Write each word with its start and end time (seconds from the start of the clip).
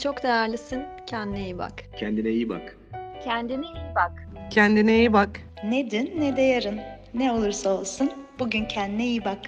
çok 0.00 0.22
değerlisin. 0.22 0.82
Kendine 1.06 1.44
iyi 1.44 1.58
bak. 1.58 1.72
Kendine 1.96 2.28
iyi 2.28 2.48
bak. 2.48 2.76
Kendine 3.24 3.66
iyi 3.66 3.94
bak. 3.94 4.12
Kendine 4.50 4.98
iyi 4.98 5.12
bak. 5.12 5.40
Ne 5.64 5.90
dün 5.90 6.12
ne 6.18 6.36
de 6.36 6.42
yarın. 6.42 6.80
Ne 7.14 7.32
olursa 7.32 7.70
olsun 7.70 8.12
bugün 8.38 8.64
kendine 8.64 9.06
iyi 9.06 9.24
bak. 9.24 9.38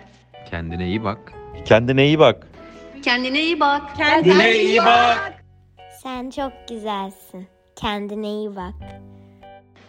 Kendine 0.50 0.86
iyi 0.86 1.04
bak. 1.04 1.32
Kendine 1.64 2.04
iyi 2.06 2.18
bak. 2.18 2.46
Kendine 3.02 3.42
iyi 3.42 3.60
bak. 3.60 3.96
Kendine 3.96 4.52
iyi 4.54 4.78
bak. 4.78 5.44
Sen 6.02 6.30
çok 6.30 6.52
güzelsin. 6.68 7.46
Kendine 7.76 8.28
iyi 8.28 8.56
bak. 8.56 8.74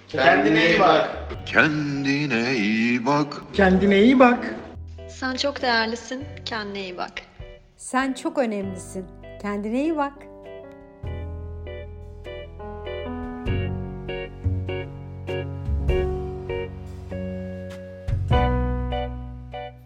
Kendine 0.07 0.69
iyi 0.69 0.79
bak. 0.79 1.09
Kendine 1.45 2.53
iyi 2.55 3.05
bak. 3.05 3.41
Kendine 3.53 4.01
iyi 4.01 4.19
bak. 4.19 4.55
Sen 5.07 5.35
çok 5.35 5.61
değerlisin. 5.61 6.25
Kendine 6.45 6.81
iyi 6.81 6.97
bak. 6.97 7.13
Sen 7.77 8.13
çok 8.13 8.37
önemlisin. 8.37 9.05
Kendine 9.41 9.81
iyi 9.81 9.97
bak. 9.97 10.13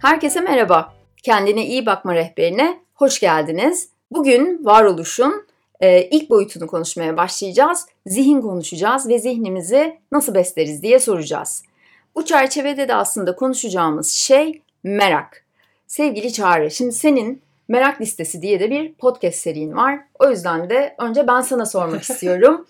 Herkese 0.08 0.42
merhaba. 0.42 0.94
Kendine 1.24 1.66
iyi 1.66 1.86
bakma 1.86 2.16
rehberine 2.16 2.80
hoş 2.94 3.20
geldiniz. 3.20 3.90
Bugün 4.12 4.66
varoluşun 4.66 5.48
e, 5.80 6.02
ilk 6.04 6.30
boyutunu 6.30 6.68
konuşmaya 6.68 7.18
başlayacağız. 7.18 7.86
Zihin 8.06 8.42
konuşacağız 8.42 9.10
ve 9.10 9.20
zihnimizi 9.20 10.00
nasıl 10.12 10.36
besleriz 10.36 10.84
diye 10.84 11.00
soracağız. 11.00 11.64
Bu 12.16 12.26
çerçevede 12.26 12.88
de 12.88 12.96
aslında 12.96 13.36
konuşacağımız 13.36 14.12
şey 14.12 14.62
merak. 14.84 15.46
Sevgili 15.88 16.34
Çağrı, 16.34 16.72
şimdi 16.72 16.92
senin 16.92 17.42
merak 17.68 18.02
listesi 18.02 18.42
diye 18.42 18.60
de 18.60 18.72
bir 18.72 18.94
podcast 18.94 19.38
serin 19.38 19.76
var. 19.76 20.00
O 20.20 20.30
yüzden 20.30 20.70
de 20.70 20.96
önce 21.00 21.28
ben 21.28 21.42
sana 21.42 21.66
sormak 21.66 22.02
istiyorum. 22.10 22.68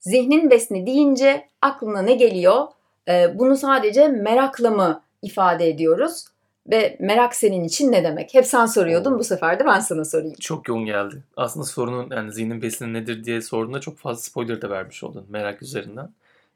Zihnin 0.00 0.50
besni 0.50 0.86
deyince 0.86 1.48
aklına 1.60 2.02
ne 2.02 2.14
geliyor? 2.14 2.66
E, 3.08 3.38
bunu 3.38 3.56
sadece 3.56 4.08
merakla 4.08 4.70
mı 4.70 5.02
ifade 5.22 5.68
ediyoruz? 5.68 6.31
Ve 6.70 6.96
merak 7.00 7.34
senin 7.34 7.64
için 7.64 7.92
ne 7.92 8.04
demek? 8.04 8.34
Hep 8.34 8.46
sen 8.46 8.66
soruyordun, 8.66 9.18
bu 9.18 9.24
sefer 9.24 9.58
de 9.58 9.66
ben 9.66 9.80
sana 9.80 10.04
sorayım. 10.04 10.34
Çok 10.40 10.68
yoğun 10.68 10.84
geldi. 10.86 11.22
Aslında 11.36 11.66
sorunun 11.66 12.10
yani 12.10 12.32
zihnin 12.32 12.62
besini 12.62 12.92
nedir 12.92 13.24
diye 13.24 13.42
sorduğunda 13.42 13.80
çok 13.80 13.98
fazla 13.98 14.22
spoiler 14.22 14.62
da 14.62 14.70
vermiş 14.70 15.04
oldun 15.04 15.26
merak 15.28 15.62
üzerinden. 15.62 16.10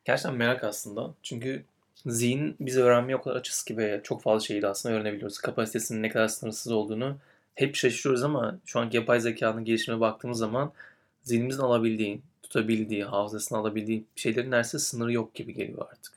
Gerçekten 0.05 0.35
merak 0.35 0.65
aslında. 0.65 1.11
Çünkü 1.23 1.65
zihin 2.07 2.57
bizi 2.61 2.83
öğrenmeye 2.83 3.17
o 3.17 3.23
kadar 3.23 3.37
açız 3.37 3.63
ki 3.63 3.77
ve 3.77 4.01
çok 4.05 4.23
fazla 4.23 4.47
şeyi 4.47 4.63
de 4.63 4.67
aslında 4.69 4.95
öğrenebiliyoruz. 4.95 5.39
Kapasitesinin 5.39 6.03
ne 6.03 6.09
kadar 6.09 6.29
sınırsız 6.29 6.73
olduğunu 6.73 7.17
hep 7.55 7.77
şaşırıyoruz 7.77 8.23
ama 8.23 8.59
şu 8.67 8.81
anki 8.81 8.97
yapay 8.97 9.21
zekanın 9.21 9.65
gelişimine 9.65 10.01
baktığımız 10.01 10.39
zaman 10.39 10.73
zihnimizin 11.23 11.63
alabildiği, 11.63 12.21
tutabildiği, 12.43 13.05
hafızasını 13.05 13.59
alabildiği 13.59 14.05
şeylerin 14.17 14.51
neredeyse 14.51 14.79
sınırı 14.79 15.13
yok 15.13 15.35
gibi 15.35 15.55
geliyor 15.55 15.87
artık. 15.91 16.13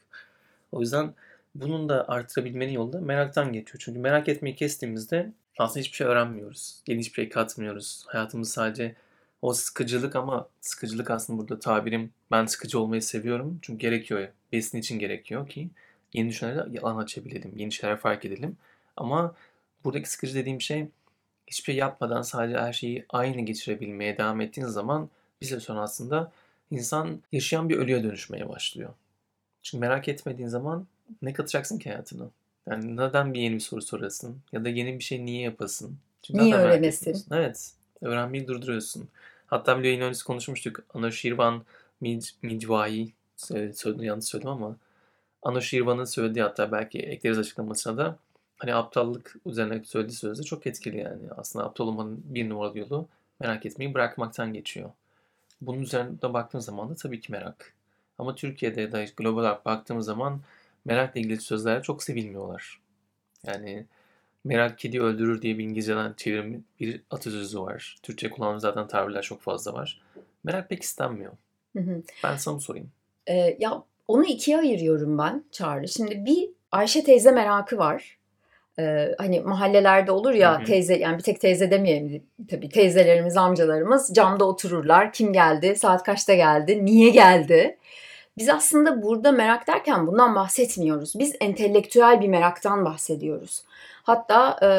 O 0.71 0.81
yüzden 0.81 1.13
bunun 1.61 1.89
da 1.89 2.07
artırabilmenin 2.07 2.71
yolu 2.71 2.93
da 2.93 3.01
meraktan 3.01 3.53
geçiyor. 3.53 3.77
Çünkü 3.79 3.99
merak 3.99 4.29
etmeyi 4.29 4.55
kestiğimizde 4.55 5.33
aslında 5.57 5.79
hiçbir 5.79 5.95
şey 5.95 6.07
öğrenmiyoruz. 6.07 6.83
Yeni 6.87 6.99
hiçbir 6.99 7.15
şey 7.15 7.29
katmıyoruz. 7.29 8.03
Hayatımız 8.07 8.51
sadece 8.51 8.95
o 9.41 9.53
sıkıcılık 9.53 10.15
ama 10.15 10.49
sıkıcılık 10.61 11.11
aslında 11.11 11.39
burada 11.39 11.59
tabirim 11.59 12.11
ben 12.31 12.45
sıkıcı 12.45 12.79
olmayı 12.79 13.01
seviyorum. 13.01 13.59
Çünkü 13.61 13.79
gerekiyor. 13.79 14.27
Besin 14.51 14.77
için 14.77 14.99
gerekiyor 14.99 15.47
ki 15.49 15.69
yeni 16.13 16.29
düşüncelere 16.29 16.79
alan 16.79 16.97
açabilelim. 17.03 17.53
Yeni 17.55 17.71
şeyler 17.71 17.97
fark 17.97 18.25
edelim. 18.25 18.57
Ama 18.97 19.35
buradaki 19.83 20.09
sıkıcı 20.09 20.35
dediğim 20.35 20.61
şey 20.61 20.87
hiçbir 21.47 21.63
şey 21.63 21.75
yapmadan 21.75 22.21
sadece 22.21 22.57
her 22.57 22.73
şeyi 22.73 23.05
aynı 23.09 23.41
geçirebilmeye 23.41 24.17
devam 24.17 24.41
ettiğiniz 24.41 24.71
zaman 24.71 25.09
bir 25.41 25.45
süre 25.45 25.59
sonra 25.59 25.81
aslında 25.81 26.31
insan 26.71 27.23
yaşayan 27.31 27.69
bir 27.69 27.77
ölüye 27.77 28.03
dönüşmeye 28.03 28.49
başlıyor. 28.49 28.93
Çünkü 29.61 29.79
merak 29.79 30.07
etmediğin 30.07 30.47
zaman 30.47 30.87
ne 31.21 31.33
katacaksın 31.33 31.79
ki 31.79 31.89
hayatına? 31.89 32.29
Yani 32.67 32.97
neden 32.97 33.33
bir 33.33 33.41
yeni 33.41 33.55
bir 33.55 33.59
soru 33.59 33.81
sorasın? 33.81 34.37
Ya 34.51 34.65
da 34.65 34.69
yeni 34.69 34.99
bir 34.99 35.03
şey 35.03 35.25
niye 35.25 35.41
yapasın? 35.41 35.97
Çünkü 36.21 36.43
niye 36.43 36.55
öğrenesin? 36.55 37.25
Evet. 37.31 37.71
Öğrenmeyi 38.01 38.47
durduruyorsun. 38.47 39.09
Hatta 39.47 39.79
bir 39.79 39.83
yayın 39.83 40.01
öncesi 40.01 40.25
konuşmuştuk. 40.25 40.83
Anoshirvan 40.93 41.63
Midvai 42.41 43.11
söyledim 43.37 44.03
yanlış 44.03 44.25
söyledim 44.25 44.51
ama 44.51 44.75
Anoshirvan'ın 45.43 46.05
söylediği 46.05 46.43
hatta 46.43 46.71
belki 46.71 46.99
ekleriz 46.99 47.37
açıklamasına 47.37 47.97
da 47.97 48.17
hani 48.57 48.75
aptallık 48.75 49.35
üzerine 49.45 49.83
söylediği 49.83 50.17
sözde 50.17 50.43
çok 50.43 50.67
etkili 50.67 50.97
yani. 50.97 51.21
Aslında 51.37 51.65
aptal 51.65 51.87
olmanın 51.87 52.21
bir 52.25 52.49
numaralı 52.49 52.79
yolu 52.79 53.07
merak 53.39 53.65
etmeyi 53.65 53.93
bırakmaktan 53.93 54.53
geçiyor. 54.53 54.89
Bunun 55.61 55.81
üzerine 55.81 56.21
baktığın 56.21 56.59
zaman 56.59 56.89
da 56.89 56.95
tabii 56.95 57.21
ki 57.21 57.31
merak. 57.31 57.73
Ama 58.17 58.35
Türkiye'de 58.35 58.81
ya 58.81 58.91
da 58.91 59.05
global 59.17 59.41
olarak 59.41 59.65
baktığımız 59.65 60.05
zaman 60.05 60.39
merakla 60.85 61.19
ilgili 61.19 61.41
sözler 61.41 61.83
çok 61.83 62.03
sevilmiyorlar. 62.03 62.79
Yani 63.47 63.85
merak 64.43 64.79
kedi 64.79 65.01
öldürür 65.01 65.41
diye 65.41 65.57
bir 65.57 65.63
İngilizceden 65.63 66.13
çevirim 66.17 66.65
bir 66.79 67.01
atasözü 67.11 67.61
var. 67.61 67.97
Türkçe 68.03 68.29
kullanılan 68.29 68.57
zaten 68.57 68.87
tabirler 68.87 69.21
çok 69.21 69.41
fazla 69.41 69.73
var. 69.73 70.01
Merak 70.43 70.69
pek 70.69 70.83
istenmiyor. 70.83 71.31
Hı 71.75 71.79
hı. 71.79 72.01
Ben 72.23 72.35
sana 72.35 72.59
sorayım. 72.59 72.91
Ee, 73.27 73.57
ya 73.59 73.83
onu 74.07 74.25
ikiye 74.25 74.57
ayırıyorum 74.57 75.17
ben 75.17 75.43
Çağrı. 75.51 75.87
Şimdi 75.87 76.25
bir 76.25 76.49
Ayşe 76.71 77.03
teyze 77.03 77.31
merakı 77.31 77.77
var. 77.77 78.17
Ee, 78.79 79.15
hani 79.17 79.39
mahallelerde 79.39 80.11
olur 80.11 80.33
ya 80.33 80.57
hı 80.57 80.61
hı. 80.61 80.65
teyze 80.65 80.97
yani 80.97 81.17
bir 81.17 81.23
tek 81.23 81.41
teyze 81.41 81.71
demeyelim 81.71 82.23
tabii 82.49 82.69
teyzelerimiz 82.69 83.37
amcalarımız 83.37 84.13
camda 84.13 84.45
otururlar. 84.45 85.13
Kim 85.13 85.33
geldi? 85.33 85.75
Saat 85.75 86.03
kaçta 86.03 86.33
geldi? 86.33 86.85
Niye 86.85 87.09
geldi? 87.09 87.77
Biz 88.39 88.49
aslında 88.49 89.03
burada 89.03 89.31
merak 89.31 89.67
derken 89.67 90.07
bundan 90.07 90.35
bahsetmiyoruz. 90.35 91.13
Biz 91.19 91.35
entelektüel 91.41 92.21
bir 92.21 92.27
meraktan 92.27 92.85
bahsediyoruz. 92.85 93.63
Hatta 94.03 94.59
e, 94.63 94.69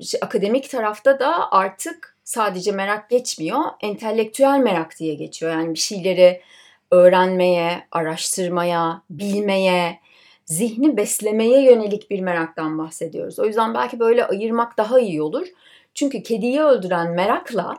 işte, 0.00 0.18
akademik 0.20 0.70
tarafta 0.70 1.18
da 1.18 1.52
artık 1.52 2.16
sadece 2.24 2.72
merak 2.72 3.10
geçmiyor, 3.10 3.60
entelektüel 3.80 4.58
merak 4.58 4.98
diye 4.98 5.14
geçiyor. 5.14 5.52
Yani 5.52 5.74
bir 5.74 5.78
şeyleri 5.78 6.40
öğrenmeye, 6.90 7.86
araştırmaya, 7.92 9.02
bilmeye, 9.10 10.00
zihni 10.44 10.96
beslemeye 10.96 11.64
yönelik 11.64 12.10
bir 12.10 12.20
meraktan 12.20 12.78
bahsediyoruz. 12.78 13.38
O 13.38 13.44
yüzden 13.44 13.74
belki 13.74 14.00
böyle 14.00 14.26
ayırmak 14.26 14.76
daha 14.76 15.00
iyi 15.00 15.22
olur. 15.22 15.46
Çünkü 15.94 16.22
kediyi 16.22 16.60
öldüren 16.60 17.10
merakla 17.10 17.76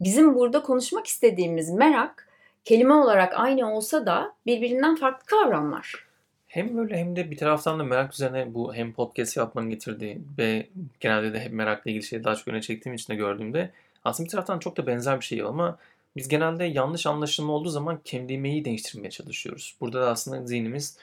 bizim 0.00 0.34
burada 0.34 0.62
konuşmak 0.62 1.06
istediğimiz 1.06 1.70
merak 1.70 2.29
kelime 2.64 2.94
olarak 2.94 3.40
aynı 3.40 3.76
olsa 3.76 4.06
da 4.06 4.34
birbirinden 4.46 4.96
farklı 4.96 5.26
kavramlar. 5.26 5.94
Hem 6.48 6.76
böyle 6.76 6.96
hem 6.96 7.16
de 7.16 7.30
bir 7.30 7.36
taraftan 7.36 7.78
da 7.78 7.84
merak 7.84 8.14
üzerine 8.14 8.54
bu 8.54 8.74
hem 8.74 8.92
podcast 8.92 9.36
yapmanın 9.36 9.70
getirdiği 9.70 10.18
ve 10.38 10.66
genelde 11.00 11.32
de 11.32 11.40
hep 11.40 11.52
merakla 11.52 11.90
ilgili 11.90 12.04
şeyi 12.04 12.24
daha 12.24 12.36
çok 12.36 12.48
öne 12.48 12.60
çektiğim 12.60 12.94
için 12.94 13.12
de 13.12 13.16
gördüğümde 13.16 13.70
aslında 14.04 14.26
bir 14.26 14.30
taraftan 14.30 14.58
çok 14.58 14.76
da 14.76 14.86
benzer 14.86 15.20
bir 15.20 15.24
şey 15.24 15.42
ama 15.42 15.78
biz 16.16 16.28
genelde 16.28 16.64
yanlış 16.64 17.06
anlaşılma 17.06 17.52
olduğu 17.52 17.68
zaman 17.68 18.00
kelimeyi 18.04 18.64
değiştirmeye 18.64 19.10
çalışıyoruz. 19.10 19.76
Burada 19.80 20.02
da 20.02 20.10
aslında 20.10 20.46
zihnimiz 20.46 20.98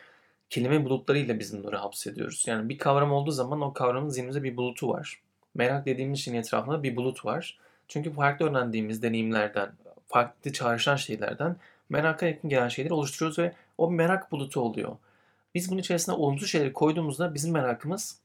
kelime 0.49 0.85
bulutlarıyla 0.85 1.39
biz 1.39 1.57
bunları 1.57 1.77
hapsediyoruz. 1.77 2.43
Yani 2.47 2.69
bir 2.69 2.77
kavram 2.77 3.11
olduğu 3.11 3.31
zaman 3.31 3.61
o 3.61 3.73
kavramın 3.73 4.09
zihnimizde 4.09 4.43
bir 4.43 4.57
bulutu 4.57 4.89
var. 4.89 5.21
Merak 5.55 5.85
dediğimiz 5.85 6.19
şeyin 6.19 6.37
etrafında 6.37 6.83
bir 6.83 6.95
bulut 6.95 7.25
var. 7.25 7.59
Çünkü 7.87 8.13
farklı 8.13 8.49
öğrendiğimiz 8.49 9.03
deneyimlerden, 9.03 9.71
farklı 10.07 10.53
çağrışan 10.53 10.95
şeylerden 10.95 11.55
meraka 11.89 12.25
yakın 12.25 12.49
gelen 12.49 12.67
şeyleri 12.67 12.93
oluşturuyoruz 12.93 13.39
ve 13.39 13.53
o 13.77 13.91
merak 13.91 14.31
bulutu 14.31 14.61
oluyor. 14.61 14.97
Biz 15.55 15.71
bunun 15.71 15.79
içerisine 15.79 16.15
olumsuz 16.15 16.49
şeyleri 16.49 16.73
koyduğumuzda 16.73 17.33
bizim 17.33 17.53
merakımız 17.53 18.21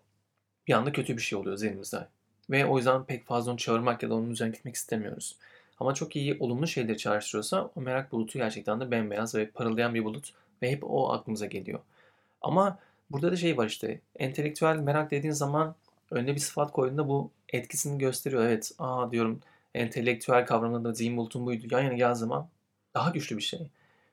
bir 0.67 0.73
anda 0.73 0.93
kötü 0.93 1.17
bir 1.17 1.23
şey 1.23 1.38
oluyor 1.38 1.56
zihnimizde. 1.56 2.06
Ve 2.50 2.67
o 2.67 2.76
yüzden 2.76 3.05
pek 3.05 3.26
fazla 3.26 3.50
onu 3.50 3.58
çağırmak 3.58 4.02
ya 4.02 4.11
da 4.11 4.14
onun 4.14 4.31
üzerine 4.31 4.55
gitmek 4.55 4.75
istemiyoruz. 4.75 5.37
Ama 5.81 5.94
çok 5.94 6.17
iyi 6.17 6.37
olumlu 6.40 6.67
şeyleri 6.67 6.99
çağrıştırıyorsa 6.99 7.70
o 7.76 7.81
merak 7.81 8.12
bulutu 8.12 8.38
gerçekten 8.38 8.81
de 8.81 8.90
bembeyaz 8.90 9.35
ve 9.35 9.50
parıldayan 9.50 9.94
bir 9.94 10.05
bulut 10.05 10.32
ve 10.62 10.70
hep 10.70 10.85
o 10.85 11.12
aklımıza 11.12 11.46
geliyor. 11.46 11.81
Ama 12.40 12.78
burada 13.11 13.32
da 13.32 13.37
şey 13.37 13.56
var 13.56 13.67
işte 13.67 14.00
entelektüel 14.19 14.76
merak 14.76 15.11
dediğin 15.11 15.32
zaman 15.32 15.75
önüne 16.11 16.35
bir 16.35 16.40
sıfat 16.40 16.73
koyduğunda 16.73 17.08
bu 17.08 17.31
etkisini 17.49 17.99
gösteriyor. 17.99 18.44
Evet 18.44 18.73
aa 18.78 19.11
diyorum 19.11 19.40
entelektüel 19.74 20.46
kavramında 20.46 20.88
da 20.88 20.94
zihin 20.94 21.16
bulutun 21.16 21.46
buydu. 21.46 21.66
Yan 21.70 21.80
yana 21.80 21.94
geldiği 21.94 22.19
zaman 22.19 22.48
daha 22.94 23.10
güçlü 23.10 23.36
bir 23.36 23.42
şey. 23.42 23.69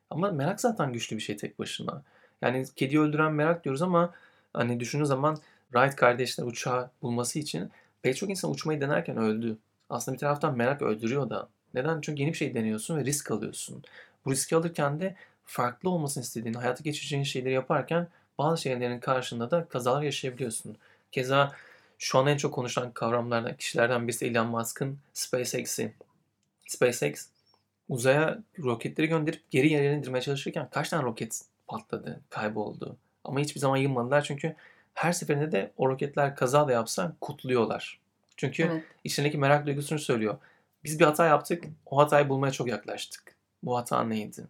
Ama 0.09 0.31
merak 0.31 0.61
zaten 0.61 0.93
güçlü 0.93 1.17
bir 1.17 1.21
şey 1.21 1.37
tek 1.37 1.59
başına. 1.59 2.03
Yani 2.41 2.65
kedi 2.75 2.99
öldüren 2.99 3.33
merak 3.33 3.63
diyoruz 3.63 3.81
ama 3.81 4.13
hani 4.53 4.79
düşündüğün 4.79 5.05
zaman 5.05 5.37
Wright 5.73 5.95
kardeşler 5.95 6.43
uçağı 6.45 6.89
bulması 7.01 7.39
için 7.39 7.71
pek 8.01 8.17
çok 8.17 8.29
insan 8.29 8.51
uçmayı 8.51 8.81
denerken 8.81 9.17
öldü. 9.17 9.57
Aslında 9.89 10.15
bir 10.15 10.19
taraftan 10.19 10.57
merak 10.57 10.81
öldürüyor 10.81 11.29
da. 11.29 11.49
Neden? 11.73 12.01
Çünkü 12.01 12.21
yeni 12.21 12.31
bir 12.31 12.37
şey 12.37 12.53
deniyorsun 12.53 12.97
ve 12.97 13.05
risk 13.05 13.31
alıyorsun. 13.31 13.83
Bu 14.25 14.31
riski 14.31 14.55
alırken 14.55 14.99
de 14.99 15.15
farklı 15.45 15.89
olmasını 15.89 16.23
istediğin, 16.23 16.53
hayata 16.53 16.83
geçireceğin 16.83 17.23
şeyleri 17.23 17.53
yaparken 17.53 18.07
bazı 18.37 18.61
şeylerin 18.61 18.99
karşında 18.99 19.51
da 19.51 19.65
kazalar 19.65 20.01
yaşayabiliyorsun. 20.01 20.77
Keza 21.11 21.51
şu 21.99 22.19
an 22.19 22.27
en 22.27 22.37
çok 22.37 22.53
konuşulan 22.53 22.91
kavramlardan, 22.91 23.57
kişilerden 23.57 24.07
birisi 24.07 24.25
Elon 24.25 24.47
Musk'ın 24.47 24.99
SpaceX'i. 25.13 25.93
SpaceX 26.67 27.27
uzaya 27.89 28.39
roketleri 28.63 29.07
gönderip 29.07 29.51
geri 29.51 29.69
yerine 29.69 29.97
indirmeye 29.97 30.21
çalışırken 30.21 30.67
kaç 30.71 30.89
tane 30.89 31.03
roket 31.03 31.41
patladı, 31.67 32.19
kayboldu. 32.29 32.97
Ama 33.23 33.39
hiçbir 33.39 33.59
zaman 33.59 33.77
yılmadılar 33.77 34.21
çünkü 34.21 34.55
her 34.93 35.11
seferinde 35.11 35.51
de 35.51 35.71
o 35.77 35.89
roketler 35.89 36.35
kaza 36.35 36.67
da 36.67 36.71
yapsa 36.71 37.15
kutluyorlar. 37.21 37.99
Çünkü 38.37 38.63
Evet. 38.63 38.83
içindeki 39.03 39.37
merak 39.37 39.65
duygusunu 39.65 39.99
söylüyor. 39.99 40.37
Biz 40.83 40.99
bir 40.99 41.05
hata 41.05 41.25
yaptık, 41.25 41.63
o 41.85 41.97
hatayı 41.97 42.29
bulmaya 42.29 42.51
çok 42.51 42.67
yaklaştık. 42.67 43.35
Bu 43.63 43.77
hata 43.77 44.03
neydi? 44.03 44.43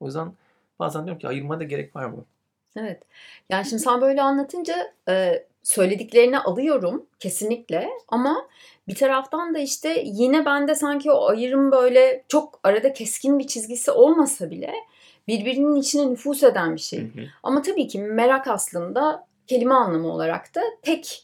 O 0.00 0.06
yüzden 0.06 0.32
bazen 0.78 1.04
diyorum 1.04 1.18
ki 1.20 1.28
ayırmaya 1.28 1.60
da 1.60 1.64
gerek 1.64 1.96
var 1.96 2.04
mı? 2.06 2.24
Evet. 2.76 3.02
Yani 3.50 3.66
şimdi 3.66 3.82
sen 3.82 4.00
böyle 4.00 4.22
anlatınca 4.22 4.92
e, 5.08 5.44
söylediklerini 5.66 6.38
alıyorum 6.38 7.06
kesinlikle 7.20 7.88
ama 8.08 8.48
bir 8.88 8.94
taraftan 8.94 9.54
da 9.54 9.58
işte 9.58 10.02
yine 10.06 10.44
bende 10.44 10.74
sanki 10.74 11.10
o 11.10 11.28
ayrım 11.28 11.72
böyle 11.72 12.24
çok 12.28 12.60
arada 12.62 12.92
keskin 12.92 13.38
bir 13.38 13.46
çizgisi 13.46 13.90
olmasa 13.90 14.50
bile 14.50 14.72
birbirinin 15.28 15.76
içine 15.76 16.10
nüfus 16.10 16.42
eden 16.42 16.74
bir 16.74 16.80
şey. 16.80 17.00
Hı 17.00 17.04
hı. 17.04 17.24
Ama 17.42 17.62
tabii 17.62 17.88
ki 17.88 17.98
merak 17.98 18.48
aslında 18.48 19.26
kelime 19.46 19.74
anlamı 19.74 20.12
olarak 20.12 20.54
da 20.54 20.60
tek. 20.82 21.22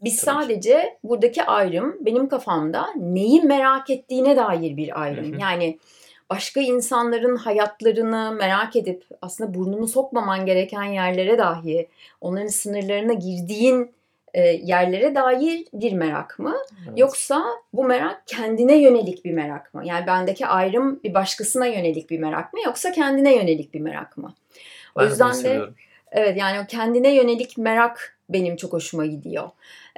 Biz 0.00 0.20
Tabii 0.20 0.36
sadece 0.36 0.98
buradaki 1.04 1.44
ayrım 1.44 1.96
benim 2.00 2.28
kafamda 2.28 2.86
neyi 2.96 3.42
merak 3.42 3.90
ettiğine 3.90 4.36
dair 4.36 4.76
bir 4.76 5.02
ayrım. 5.02 5.32
Hı 5.32 5.36
hı. 5.36 5.40
Yani 5.40 5.78
başka 6.32 6.60
insanların 6.60 7.36
hayatlarını 7.36 8.32
merak 8.32 8.76
edip 8.76 9.04
aslında 9.22 9.54
burnunu 9.54 9.88
sokmaman 9.88 10.46
gereken 10.46 10.82
yerlere 10.82 11.38
dahi 11.38 11.88
onların 12.20 12.46
sınırlarına 12.46 13.12
girdiğin 13.12 13.90
e, 14.34 14.40
yerlere 14.42 15.14
dair 15.14 15.64
bir 15.72 15.92
merak 15.92 16.38
mı? 16.38 16.56
Evet. 16.86 16.98
Yoksa 16.98 17.44
bu 17.72 17.84
merak 17.84 18.22
kendine 18.26 18.82
yönelik 18.82 19.24
bir 19.24 19.32
merak 19.32 19.74
mı? 19.74 19.82
Yani 19.84 20.06
bendeki 20.06 20.46
ayrım 20.46 21.02
bir 21.04 21.14
başkasına 21.14 21.66
yönelik 21.66 22.10
bir 22.10 22.18
merak 22.18 22.52
mı 22.52 22.60
yoksa 22.66 22.92
kendine 22.92 23.36
yönelik 23.36 23.74
bir 23.74 23.80
merak 23.80 24.16
mı? 24.16 24.34
O 24.94 25.00
Ben 25.00 25.04
bunu 25.04 25.10
yüzden 25.10 25.44
de. 25.44 25.66
Evet 26.12 26.36
yani 26.36 26.60
o 26.60 26.66
kendine 26.68 27.14
yönelik 27.14 27.58
merak 27.58 28.18
benim 28.28 28.56
çok 28.56 28.72
hoşuma 28.72 29.06
gidiyor. 29.06 29.50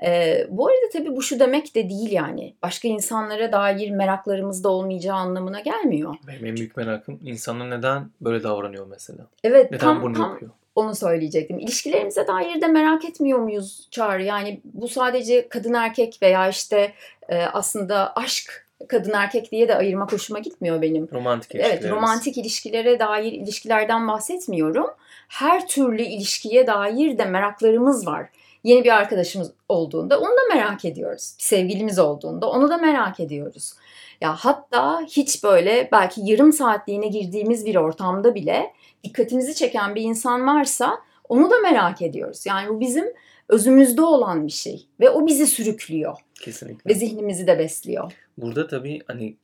Ee, 0.03 0.47
bu 0.51 0.67
arada 0.69 0.89
tabii 0.93 1.17
bu 1.17 1.23
şu 1.23 1.41
demek 1.41 1.75
de 1.75 1.89
değil 1.89 2.13
yani. 2.13 2.55
Başka 2.63 2.89
insanlara 2.89 3.53
dair 3.53 3.91
meraklarımız 3.91 4.65
da 4.65 4.69
olmayacağı 4.69 5.17
anlamına 5.17 5.61
gelmiyor. 5.61 6.15
Benim 6.29 6.47
en 6.47 6.57
büyük 6.57 6.77
merakım 6.77 7.21
insanlar 7.25 7.71
neden 7.79 8.11
böyle 8.21 8.43
davranıyor 8.45 8.87
mesela? 8.87 9.27
Evet 9.45 9.71
Neden 9.71 9.85
tam, 9.87 10.03
bunu 10.03 10.15
tam 10.15 10.31
yapıyor? 10.31 10.51
onu 10.75 10.95
söyleyecektim. 10.95 11.59
İlişkilerimize 11.59 12.27
dair 12.27 12.61
de 12.61 12.67
merak 12.67 13.05
etmiyor 13.05 13.39
muyuz 13.39 13.89
Çağrı? 13.91 14.23
Yani 14.23 14.61
bu 14.65 14.89
sadece 14.89 15.49
kadın 15.49 15.75
erkek 15.75 16.19
veya 16.23 16.49
işte 16.49 16.93
e, 17.29 17.43
aslında 17.43 18.13
aşk 18.17 18.67
kadın 18.89 19.13
erkek 19.13 19.53
diye 19.53 19.69
de 19.69 19.75
ayırmak 19.77 20.13
hoşuma 20.13 20.39
gitmiyor 20.39 20.83
benim. 20.83 21.09
Romantik 21.13 21.55
Evet, 21.55 21.65
ilişkilerimiz. 21.67 21.97
romantik 21.97 22.39
ilişkilere 22.39 22.99
dair 22.99 23.33
ilişkilerden 23.33 24.09
bahsetmiyorum. 24.09 24.87
Her 25.35 25.69
türlü 25.69 26.03
ilişkiye 26.03 26.67
dair 26.67 27.19
de 27.19 27.25
meraklarımız 27.25 28.07
var. 28.07 28.29
Yeni 28.65 28.85
bir 28.85 28.91
arkadaşımız 28.91 29.53
olduğunda 29.69 30.21
onu 30.21 30.31
da 30.31 30.55
merak 30.55 30.85
ediyoruz. 30.85 31.35
Bir 31.39 31.43
sevgilimiz 31.43 31.99
olduğunda 31.99 32.51
onu 32.51 32.69
da 32.69 32.79
merak 32.79 33.21
ediyoruz. 33.21 33.73
Ya 34.21 34.35
hatta 34.35 35.01
hiç 35.01 35.45
böyle 35.45 35.89
belki 35.93 36.21
yarım 36.25 36.53
saatliğine 36.53 37.09
girdiğimiz 37.09 37.67
bir 37.67 37.77
ortamda 37.77 38.35
bile 38.35 38.73
dikkatimizi 39.05 39.55
çeken 39.55 39.95
bir 39.95 40.03
insan 40.03 40.47
varsa 40.47 40.99
onu 41.29 41.51
da 41.51 41.59
merak 41.59 42.03
ediyoruz. 42.03 42.47
Yani 42.47 42.69
bu 42.69 42.81
bizim 42.81 43.05
özümüzde 43.49 44.03
olan 44.03 44.47
bir 44.47 44.53
şey 44.53 44.87
ve 45.01 45.11
o 45.11 45.27
bizi 45.27 45.47
sürüklüyor 45.47 46.17
Kesinlikle. 46.35 46.91
ve 46.91 46.95
zihnimizi 46.95 47.47
de 47.47 47.59
besliyor. 47.59 48.13
Burada 48.39 48.67
tabii 48.67 49.01
hani 49.07 49.37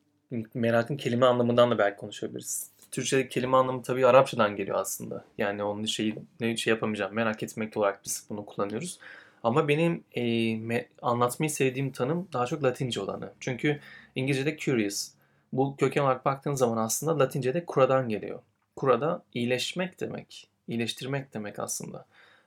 merakın 0.54 0.96
kelime 0.96 1.26
anlamından 1.26 1.70
da 1.70 1.78
belki 1.78 1.96
konuşabiliriz. 1.96 2.70
Türkçedeki 2.92 3.28
kelime 3.28 3.56
anlamı 3.56 3.82
tabii 3.82 4.06
Arapçadan 4.06 4.56
geliyor 4.56 4.78
aslında. 4.78 5.24
Yani 5.38 5.62
onun 5.62 5.84
şeyi 5.84 6.16
ne 6.40 6.56
şey 6.56 6.70
yapamayacağım. 6.70 7.14
Merak 7.14 7.42
etmek 7.42 7.76
olarak 7.76 8.04
biz 8.04 8.26
bunu 8.30 8.46
kullanıyoruz. 8.46 8.98
Ama 9.42 9.68
benim 9.68 10.04
e, 10.12 10.22
me- 10.54 10.86
anlatmayı 11.02 11.50
sevdiğim 11.50 11.92
tanım 11.92 12.28
daha 12.32 12.46
çok 12.46 12.64
Latince 12.64 13.00
olanı. 13.00 13.32
Çünkü 13.40 13.80
İngilizce'de 14.14 14.56
curious. 14.56 15.10
Bu 15.52 15.76
köken 15.76 16.02
olarak 16.02 16.24
baktığın 16.24 16.54
zaman 16.54 16.76
aslında 16.76 17.18
Latince'de 17.18 17.66
kuradan 17.66 18.08
geliyor. 18.08 18.40
Kurada 18.76 19.22
iyileşmek 19.34 20.00
demek. 20.00 20.48
iyileştirmek 20.68 21.34
demek 21.34 21.58
aslında. 21.58 22.06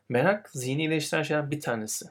Merak 0.09 0.49
zihni 0.53 0.81
iyileştiren 0.81 1.23
şeyler 1.23 1.51
bir 1.51 1.61
tanesi. 1.61 2.05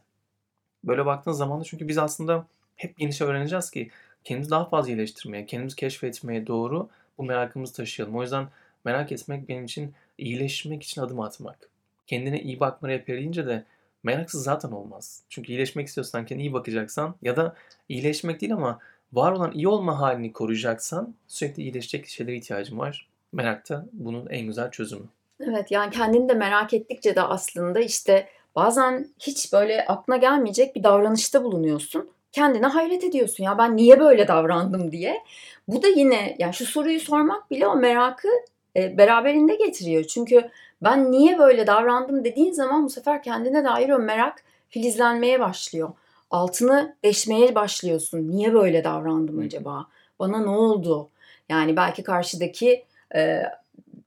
Böyle 0.85 1.07
baktığın 1.07 1.33
zaman 1.33 1.61
da 1.61 1.65
çünkü 1.65 1.89
biz 1.89 1.99
aslında 1.99 2.47
hep 2.77 3.01
yeni 3.01 3.13
şey 3.13 3.27
öğreneceğiz 3.27 3.71
ki 3.71 3.91
kendimizi 4.25 4.51
daha 4.51 4.65
fazla 4.65 4.91
iyileştirmeye, 4.91 5.47
kendimizi 5.47 5.77
keşfetmeye 5.77 6.47
doğru 6.47 6.89
bu 7.23 7.27
merakımızı 7.27 7.75
taşıyalım. 7.75 8.17
O 8.17 8.23
yüzden 8.23 8.49
merak 8.85 9.13
etmek 9.13 9.49
benim 9.49 9.65
için 9.65 9.95
iyileşmek 10.19 10.83
için 10.83 11.01
adım 11.01 11.21
atmak. 11.21 11.69
Kendine 12.07 12.43
iyi 12.43 12.61
bakmayı 12.61 12.99
yapıyor 12.99 13.47
de 13.47 13.65
meraksız 14.03 14.45
zaten 14.45 14.71
olmaz. 14.71 15.23
Çünkü 15.29 15.53
iyileşmek 15.53 15.89
istiyorsan 15.89 16.27
kendine 16.27 16.47
iyi 16.47 16.53
bakacaksan 16.53 17.15
ya 17.23 17.37
da 17.37 17.55
iyileşmek 17.89 18.41
değil 18.41 18.55
ama 18.55 18.79
var 19.13 19.33
olan 19.33 19.53
iyi 19.53 19.69
olma 19.69 20.01
halini 20.01 20.33
koruyacaksan 20.33 21.15
sürekli 21.29 21.63
iyileşecek 21.63 22.09
şeylere 22.09 22.37
ihtiyacın 22.37 22.79
var. 22.79 23.09
Merak 23.33 23.69
da 23.69 23.87
bunun 23.93 24.27
en 24.27 24.47
güzel 24.47 24.71
çözümü. 24.71 25.05
Evet 25.41 25.71
yani 25.71 25.91
kendini 25.91 26.29
de 26.29 26.35
merak 26.35 26.75
ettikçe 26.75 27.17
de 27.17 27.23
aslında 27.23 27.81
işte 27.81 28.29
bazen 28.55 29.09
hiç 29.19 29.53
böyle 29.53 29.87
aklına 29.87 30.17
gelmeyecek 30.17 30.77
bir 30.77 30.83
davranışta 30.83 31.45
bulunuyorsun. 31.45 32.11
Kendine 32.33 32.67
hayret 32.67 33.05
ediyorsun 33.05 33.45
ya 33.45 33.59
ben 33.59 33.77
niye 33.77 34.01
böyle 34.01 34.29
davrandım 34.29 34.93
diye. 34.93 35.23
Bu 35.69 35.83
da 35.83 35.89
yine 35.89 36.37
yani 36.39 36.55
şu 36.55 36.67
soruyu 36.67 37.01
sormak 37.01 37.51
bile 37.51 37.67
o 37.67 37.77
merakı 37.77 38.29
e, 38.77 38.99
beraberinde 38.99 39.55
getiriyor. 39.55 40.05
Çünkü 40.05 40.51
ben 40.83 41.13
niye 41.13 41.39
böyle 41.39 41.67
davrandım 41.67 42.25
dediğin 42.25 42.53
zaman 42.53 42.85
bu 42.85 42.91
sefer 42.91 43.23
kendine 43.23 43.65
dair 43.65 43.91
o 43.91 43.99
merak 43.99 44.45
filizlenmeye 44.69 45.41
başlıyor. 45.41 45.91
Altını 46.31 46.97
deşmeye 47.05 47.55
başlıyorsun. 47.55 48.31
Niye 48.31 48.55
böyle 48.55 48.85
davrandım 48.85 49.39
acaba? 49.39 49.87
Bana 50.19 50.39
ne 50.39 50.51
oldu? 50.51 51.09
Yani 51.49 51.77
belki 51.77 52.03
karşıdaki 52.03 52.85
e, 53.15 53.43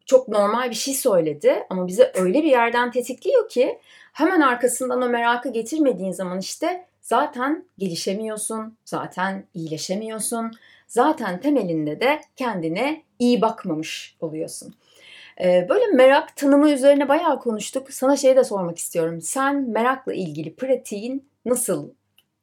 çok 0.05 0.27
normal 0.27 0.69
bir 0.69 0.75
şey 0.75 0.93
söyledi 0.93 1.63
ama 1.69 1.87
bize 1.87 2.11
öyle 2.15 2.43
bir 2.43 2.51
yerden 2.51 2.91
tetikliyor 2.91 3.49
ki 3.49 3.79
hemen 4.15 4.41
arkasından 4.41 5.01
o 5.01 5.09
merakı 5.09 5.49
getirmediğin 5.49 6.11
zaman 6.11 6.39
işte 6.39 6.85
zaten 7.01 7.65
gelişemiyorsun, 7.77 8.77
zaten 8.85 9.45
iyileşemiyorsun, 9.53 10.51
zaten 10.87 11.39
temelinde 11.39 11.99
de 11.99 12.21
kendine 12.35 13.03
iyi 13.19 13.41
bakmamış 13.41 14.15
oluyorsun. 14.19 14.75
Ee, 15.41 15.65
böyle 15.69 15.87
merak 15.87 16.35
tanımı 16.35 16.71
üzerine 16.71 17.09
bayağı 17.09 17.39
konuştuk. 17.39 17.93
Sana 17.93 18.17
şey 18.17 18.35
de 18.35 18.43
sormak 18.43 18.77
istiyorum. 18.77 19.21
Sen 19.21 19.69
merakla 19.69 20.13
ilgili 20.13 20.55
pratiğin 20.55 21.29
nasıl? 21.45 21.89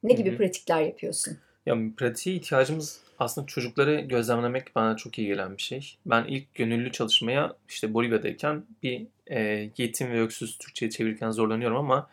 Ne 0.02 0.12
gibi 0.12 0.30
Hı 0.30 0.34
hı. 0.34 0.38
pratikler 0.38 0.80
yapıyorsun? 0.80 1.38
Ya 1.66 1.76
pratiğe 1.96 2.36
ihtiyacımız 2.36 3.00
aslında 3.18 3.46
çocukları 3.46 4.00
gözlemlemek 4.00 4.74
bana 4.74 4.96
çok 4.96 5.18
iyi 5.18 5.26
gelen 5.26 5.56
bir 5.56 5.62
şey. 5.62 5.96
Ben 6.06 6.24
ilk 6.24 6.54
gönüllü 6.54 6.92
çalışmaya 6.92 7.56
işte 7.68 7.94
Bolivya'dayken 7.94 8.64
bir 8.82 9.06
e, 9.26 9.70
yetim 9.76 10.10
ve 10.10 10.20
öksüz 10.20 10.58
Türkçe'ye 10.58 10.90
çevirirken 10.90 11.30
zorlanıyorum 11.30 11.76
ama 11.76 12.10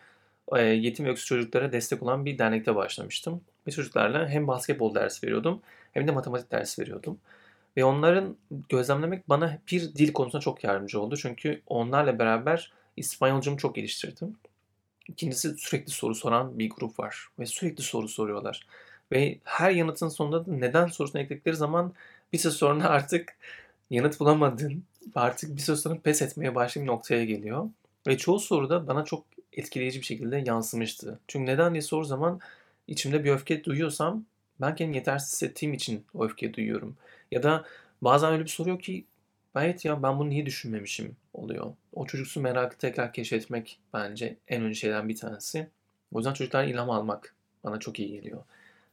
e, 0.56 0.62
yetim 0.62 1.06
ve 1.06 1.10
öksüz 1.10 1.26
çocuklara 1.26 1.72
destek 1.72 2.04
olan 2.04 2.26
bir 2.26 2.38
dernekte 2.38 2.76
başlamıştım. 2.76 3.42
Ve 3.68 3.72
çocuklarla 3.72 4.30
hem 4.30 4.48
basketbol 4.48 4.96
dersi 4.96 5.28
veriyordum 5.28 5.62
hem 5.94 6.08
de 6.08 6.12
matematik 6.12 6.52
dersi 6.52 6.82
veriyordum. 6.82 7.20
Ve 7.78 7.84
onların 7.84 8.38
gözlemlemek 8.70 9.30
bana 9.30 9.60
bir 9.72 9.96
dil 9.96 10.14
konusunda 10.14 10.42
çok 10.42 10.64
yardımcı 10.64 11.02
oldu. 11.02 11.18
Çünkü 11.18 11.62
onlarla 11.68 12.20
beraber 12.20 12.72
İspanyolcamı 12.98 13.58
çok 13.58 13.76
geliştirdim. 13.76 14.36
İkincisi 15.08 15.58
sürekli 15.58 15.92
soru 15.92 16.16
soran 16.16 16.60
bir 16.60 16.70
grup 16.70 17.00
var. 17.00 17.28
Ve 17.40 17.46
sürekli 17.46 17.84
soru 17.84 18.08
soruyorlar. 18.08 18.68
Ve 19.12 19.40
her 19.44 19.72
yanıtın 19.72 20.10
sonunda 20.10 20.46
da 20.46 20.52
neden 20.52 20.88
sorusunu 20.88 21.22
ekledikleri 21.22 21.56
zaman 21.56 21.94
bir 22.34 22.38
süre 22.38 22.52
sonra 22.52 22.84
artık 22.90 23.38
yanıt 23.90 24.20
bulamadın. 24.20 24.84
Artık 25.16 25.56
bir 25.56 25.62
süre 25.62 25.76
sonra 25.76 26.00
pes 26.04 26.22
etmeye 26.22 26.56
başladığın 26.56 26.88
bir 26.88 26.92
noktaya 26.92 27.26
geliyor. 27.26 27.70
Ve 28.08 28.18
çoğu 28.18 28.40
soruda 28.40 28.88
bana 28.88 29.06
çok 29.06 29.26
etkileyici 29.54 30.00
bir 30.00 30.06
şekilde 30.06 30.44
yansımıştı. 30.46 31.20
Çünkü 31.28 31.52
neden 31.52 31.74
diye 31.74 31.82
soru 31.82 32.06
zaman 32.06 32.40
içimde 32.88 33.24
bir 33.24 33.32
öfke 33.32 33.64
duyuyorsam 33.64 34.26
ben 34.62 34.76
kendimi 34.76 34.98
yetersiz 34.98 35.34
hissettiğim 35.34 35.74
için 35.74 36.06
o 36.14 36.26
öfkeyi 36.26 36.54
duyuyorum. 36.54 36.96
Ya 37.32 37.44
da 37.44 37.66
bazen 38.02 38.34
öyle 38.34 38.44
bir 38.44 38.50
soruyor 38.50 38.80
ki 38.80 39.06
evet 39.56 39.86
ya 39.86 40.04
ben 40.04 40.20
bunu 40.20 40.30
niye 40.30 40.46
düşünmemişim 40.46 41.16
oluyor. 41.34 41.74
O 41.94 42.06
çocuksu 42.06 42.42
merakı 42.42 42.78
tekrar 42.78 43.14
keşfetmek 43.14 43.80
bence 43.94 44.36
en 44.48 44.62
önemli 44.62 44.76
şeyden 44.76 45.10
bir 45.10 45.16
tanesi. 45.16 45.68
O 46.14 46.20
yüzden 46.20 46.34
çocuklardan 46.34 46.70
ilham 46.70 46.90
almak 46.90 47.34
bana 47.64 47.80
çok 47.80 48.00
iyi 48.00 48.12
geliyor. 48.12 48.44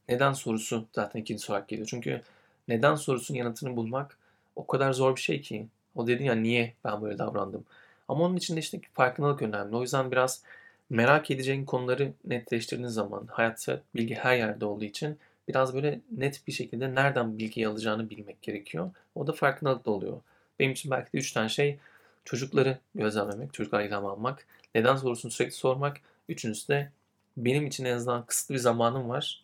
Neden 0.09 0.33
sorusu 0.33 0.87
zaten 0.95 1.19
ikinci 1.19 1.43
sorak 1.43 1.67
geliyor. 1.67 1.87
Çünkü 1.91 2.21
neden 2.67 2.95
sorusunun 2.95 3.37
yanıtını 3.39 3.75
bulmak 3.75 4.17
o 4.55 4.67
kadar 4.67 4.93
zor 4.93 5.15
bir 5.15 5.21
şey 5.21 5.41
ki. 5.41 5.67
O 5.97 6.07
dedin 6.07 6.25
ya 6.25 6.35
niye 6.35 6.73
ben 6.85 7.01
böyle 7.01 7.17
davrandım. 7.17 7.65
Ama 8.07 8.23
onun 8.23 8.35
içinde 8.35 8.59
işte 8.59 8.81
farkındalık 8.93 9.41
önemli. 9.41 9.75
O 9.75 9.81
yüzden 9.81 10.11
biraz 10.11 10.43
merak 10.89 11.31
edeceğin 11.31 11.65
konuları 11.65 12.13
netleştirdiğin 12.25 12.87
zaman 12.87 13.27
hayatta 13.31 13.81
bilgi 13.95 14.15
her 14.15 14.37
yerde 14.37 14.65
olduğu 14.65 14.85
için 14.85 15.17
biraz 15.47 15.75
böyle 15.75 15.99
net 16.11 16.47
bir 16.47 16.51
şekilde 16.51 16.95
nereden 16.95 17.37
bilgiyi 17.37 17.67
alacağını 17.67 18.09
bilmek 18.09 18.41
gerekiyor. 18.41 18.91
O 19.15 19.27
da 19.27 19.31
farkındalıkla 19.31 19.91
oluyor. 19.91 20.21
Benim 20.59 20.71
için 20.71 20.91
belki 20.91 21.13
de 21.13 21.17
üç 21.17 21.31
tane 21.31 21.49
şey 21.49 21.79
çocukları 22.25 22.77
gözlemlemek, 22.95 23.53
çocuklar 23.53 23.83
ilham 23.83 24.05
almak, 24.05 24.45
neden 24.75 24.95
sorusunu 24.95 25.31
sürekli 25.31 25.55
sormak. 25.55 25.97
Üçüncüsü 26.29 26.67
de 26.67 26.91
benim 27.37 27.67
için 27.67 27.85
en 27.85 27.95
azından 27.95 28.25
kısıtlı 28.25 28.55
bir 28.55 28.59
zamanım 28.59 29.09
var. 29.09 29.43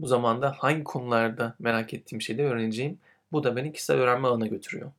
Bu 0.00 0.06
zamanda 0.06 0.54
hangi 0.58 0.84
konularda 0.84 1.54
merak 1.58 1.94
ettiğim 1.94 2.22
şeyleri 2.22 2.46
öğreneceğim. 2.46 2.98
Bu 3.32 3.44
da 3.44 3.56
beni 3.56 3.72
kişisel 3.72 3.96
öğrenme 3.96 4.28
alanına 4.28 4.46
götürüyor. 4.46 4.90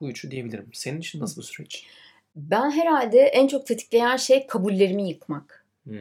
Bu 0.00 0.08
üçü 0.10 0.30
diyebilirim. 0.30 0.70
Senin 0.72 0.98
için 0.98 1.20
nasıl 1.20 1.42
bu 1.42 1.46
süreç? 1.46 1.86
Ben 2.36 2.70
herhalde 2.70 3.20
en 3.20 3.46
çok 3.48 3.66
tetikleyen 3.66 4.16
şey 4.16 4.46
kabullerimi 4.46 5.08
yıkmak. 5.08 5.64
Hmm. 5.84 5.98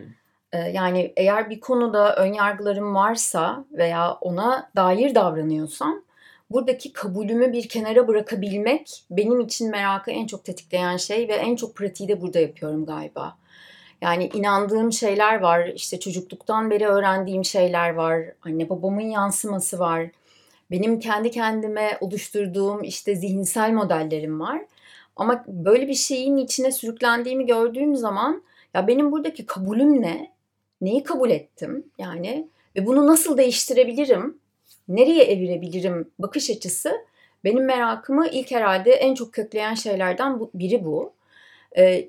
Ee, 0.53 0.57
Yani 0.57 1.13
eğer 1.17 1.49
bir 1.49 1.59
konuda 1.59 2.15
önyargılarım 2.15 2.95
varsa 2.95 3.65
veya 3.71 4.13
ona 4.13 4.69
dair 4.75 5.15
davranıyorsam 5.15 6.03
buradaki 6.49 6.93
kabulümü 6.93 7.53
bir 7.53 7.69
kenara 7.69 8.07
bırakabilmek 8.07 9.03
benim 9.11 9.39
için 9.39 9.71
merakı 9.71 10.11
en 10.11 10.27
çok 10.27 10.45
tetikleyen 10.45 10.97
şey 10.97 11.27
ve 11.27 11.33
en 11.33 11.55
çok 11.55 11.75
pratiği 11.75 12.09
de 12.09 12.21
burada 12.21 12.39
yapıyorum 12.39 12.85
galiba. 12.85 13.37
Yani 14.01 14.29
inandığım 14.33 14.93
şeyler 14.93 15.39
var, 15.39 15.67
işte 15.75 15.99
çocukluktan 15.99 16.71
beri 16.71 16.87
öğrendiğim 16.87 17.45
şeyler 17.45 17.89
var, 17.89 18.21
anne 18.41 18.69
babamın 18.69 19.01
yansıması 19.01 19.79
var. 19.79 20.05
Benim 20.71 20.99
kendi 20.99 21.31
kendime 21.31 21.97
oluşturduğum 22.01 22.83
işte 22.83 23.15
zihinsel 23.15 23.71
modellerim 23.71 24.39
var. 24.39 24.61
Ama 25.15 25.43
böyle 25.47 25.87
bir 25.87 25.93
şeyin 25.93 26.37
içine 26.37 26.71
sürüklendiğimi 26.71 27.45
gördüğüm 27.45 27.95
zaman 27.95 28.43
ya 28.73 28.87
benim 28.87 29.11
buradaki 29.11 29.45
kabulüm 29.45 30.01
ne? 30.01 30.31
Neyi 30.81 31.03
kabul 31.03 31.29
ettim? 31.29 31.85
Yani 31.97 32.47
ve 32.75 32.85
bunu 32.85 33.07
nasıl 33.07 33.37
değiştirebilirim? 33.37 34.37
Nereye 34.87 35.23
evirebilirim? 35.23 36.11
Bakış 36.19 36.49
açısı 36.49 36.91
benim 37.43 37.65
merakımı 37.65 38.27
ilk 38.27 38.51
herhalde 38.51 38.91
en 38.91 39.15
çok 39.15 39.33
kökleyen 39.33 39.73
şeylerden 39.73 40.39
biri 40.53 40.85
bu. 40.85 41.13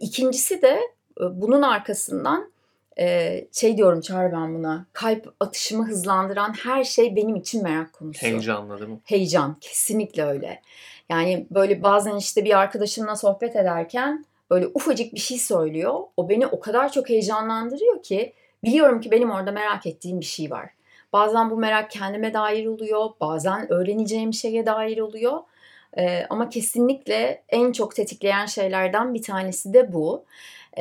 İkincisi 0.01 0.63
de 0.63 0.81
bunun 1.21 1.63
arkasından 1.63 2.51
e, 2.99 3.45
şey 3.53 3.77
diyorum 3.77 4.01
Çağrı 4.01 4.33
ben 4.33 4.55
buna. 4.55 4.87
Kalp 4.93 5.35
atışımı 5.41 5.89
hızlandıran 5.89 6.55
her 6.65 6.85
şey 6.85 7.17
benim 7.17 7.37
için 7.37 7.63
merak 7.63 7.93
konusu 7.93 8.27
Heyecanlı 8.27 8.79
değil 8.79 8.91
mi? 8.91 8.99
heyecan. 9.05 9.57
Kesinlikle 9.61 10.25
öyle. 10.25 10.63
Yani 11.09 11.47
böyle 11.51 11.83
bazen 11.83 12.17
işte 12.17 12.45
bir 12.45 12.59
arkadaşımla 12.59 13.17
sohbet 13.17 13.57
ederken 13.57 14.25
böyle 14.51 14.67
ufacık 14.75 15.15
bir 15.15 15.21
şey 15.21 15.39
söylüyor. 15.39 16.01
O 16.17 16.29
beni 16.29 16.47
o 16.47 16.61
kadar 16.61 16.93
çok 16.93 17.09
heyecanlandırıyor 17.09 18.03
ki 18.03 18.33
biliyorum 18.65 19.01
ki 19.01 19.11
benim 19.11 19.31
orada 19.31 19.53
merak 19.53 19.87
ettiğim 19.87 20.21
bir 20.21 20.25
şey 20.25 20.51
var. 20.51 20.71
Bazen 21.13 21.51
bu 21.51 21.57
merak 21.57 21.91
kendime 21.91 22.35
dair 22.35 22.67
oluyor. 22.67 23.11
Bazen 23.21 23.73
öğreneceğim 23.73 24.33
şeye 24.33 24.67
dair 24.67 24.99
oluyor. 24.99 25.41
Ee, 25.99 26.27
ama 26.31 26.49
kesinlikle 26.49 27.43
en 27.49 27.73
çok 27.73 27.97
tetikleyen 27.97 28.47
şeylerden 28.47 29.15
bir 29.15 29.23
tanesi 29.23 29.75
de 29.75 29.93
bu. 29.93 30.25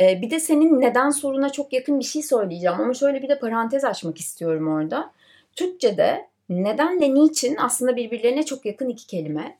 Ee, 0.02 0.22
bir 0.22 0.32
de 0.32 0.40
senin 0.40 0.82
neden 0.82 1.10
soruna 1.10 1.50
çok 1.50 1.74
yakın 1.74 2.00
bir 2.00 2.06
şey 2.06 2.24
söyleyeceğim 2.24 2.76
ama 2.80 2.94
şöyle 2.94 3.22
bir 3.22 3.30
de 3.30 3.40
parantez 3.40 3.86
açmak 3.86 4.18
istiyorum 4.18 4.68
orada. 4.68 5.12
Türkçe'de 5.56 6.28
nedenle 6.50 7.14
niçin 7.14 7.56
aslında 7.56 7.96
birbirlerine 7.96 8.44
çok 8.44 8.66
yakın 8.66 8.90
iki 8.90 9.08
kelime. 9.08 9.58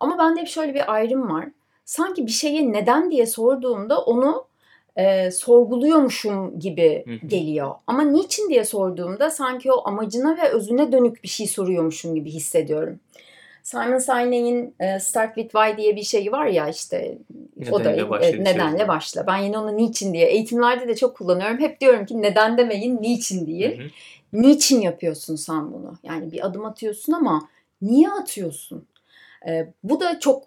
Ama 0.00 0.18
bende 0.18 0.40
hep 0.40 0.48
şöyle 0.48 0.74
bir 0.74 0.92
ayrım 0.94 1.30
var. 1.30 1.48
Sanki 1.84 2.26
bir 2.26 2.32
şeye 2.32 2.72
neden 2.72 3.10
diye 3.10 3.26
sorduğumda 3.26 4.00
onu 4.00 4.46
e, 4.96 5.30
sorguluyormuşum 5.30 6.60
gibi 6.60 7.04
geliyor. 7.26 7.74
Ama 7.86 8.02
niçin 8.02 8.50
diye 8.50 8.64
sorduğumda 8.64 9.30
sanki 9.30 9.72
o 9.72 9.88
amacına 9.88 10.36
ve 10.36 10.48
özüne 10.48 10.92
dönük 10.92 11.22
bir 11.22 11.28
şey 11.28 11.46
soruyormuşum 11.46 12.14
gibi 12.14 12.30
hissediyorum. 12.30 13.00
Simon 13.66 13.98
Sinek'in 13.98 14.74
e, 14.80 15.00
Start 15.00 15.34
with 15.34 15.52
Why 15.52 15.76
diye 15.76 15.96
bir 15.96 16.02
şey 16.02 16.32
var 16.32 16.46
ya 16.46 16.68
işte 16.68 17.18
o 17.70 17.78
da 17.78 17.78
Nedeniyle 17.78 18.10
başla 18.10 18.26
e, 18.26 18.44
nedenle 18.44 18.78
şey. 18.78 18.88
başla. 18.88 19.26
Ben 19.26 19.36
yine 19.36 19.58
onu 19.58 19.76
niçin 19.76 20.14
diye 20.14 20.26
eğitimlerde 20.26 20.88
de 20.88 20.96
çok 20.96 21.16
kullanıyorum. 21.16 21.58
Hep 21.58 21.80
diyorum 21.80 22.06
ki 22.06 22.22
neden 22.22 22.58
demeyin 22.58 23.02
niçin 23.02 23.46
diye. 23.46 23.78
Hı 23.78 23.82
hı. 23.82 23.88
Niçin 24.32 24.80
yapıyorsun 24.80 25.36
sen 25.36 25.72
bunu? 25.72 25.94
Yani 26.02 26.32
bir 26.32 26.46
adım 26.46 26.64
atıyorsun 26.64 27.12
ama 27.12 27.48
niye 27.82 28.10
atıyorsun? 28.10 28.86
Ee, 29.48 29.72
bu 29.82 30.00
da 30.00 30.20
çok 30.20 30.44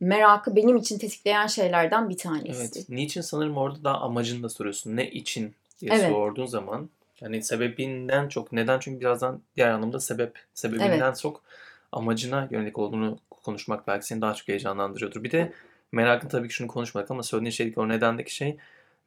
merakı 0.00 0.56
benim 0.56 0.76
için 0.76 0.98
tetikleyen 0.98 1.46
şeylerden 1.46 2.08
bir 2.08 2.16
tanesi. 2.16 2.60
Evet. 2.60 2.88
Niçin 2.88 3.20
sanırım 3.20 3.56
orada 3.56 3.84
daha 3.84 4.00
amacını 4.00 4.42
da 4.42 4.48
soruyorsun. 4.48 4.96
Ne 4.96 5.10
için 5.10 5.54
diye 5.80 5.90
Evet. 5.94 6.10
sorduğun 6.10 6.46
zaman 6.46 6.90
yani 7.20 7.42
sebebinden 7.42 8.28
çok 8.28 8.52
neden 8.52 8.78
çünkü 8.78 9.00
birazdan 9.00 9.40
diğer 9.56 9.70
anlamda 9.70 10.00
sebep 10.00 10.38
sebebinden 10.54 11.14
çok 11.14 11.42
amacına 11.92 12.48
yönelik 12.50 12.78
olduğunu 12.78 13.18
konuşmak 13.30 13.86
belki 13.86 14.06
seni 14.06 14.20
daha 14.20 14.34
çok 14.34 14.48
heyecanlandırıyordur. 14.48 15.24
Bir 15.24 15.30
de 15.30 15.52
merakın 15.92 16.28
tabii 16.28 16.48
ki 16.48 16.54
şunu 16.54 16.68
konuşmadık 16.68 17.10
ama 17.10 17.22
söylediğin 17.22 17.50
şeydeki 17.50 17.80
o 17.80 17.88
nedendeki 17.88 18.34
şey 18.34 18.56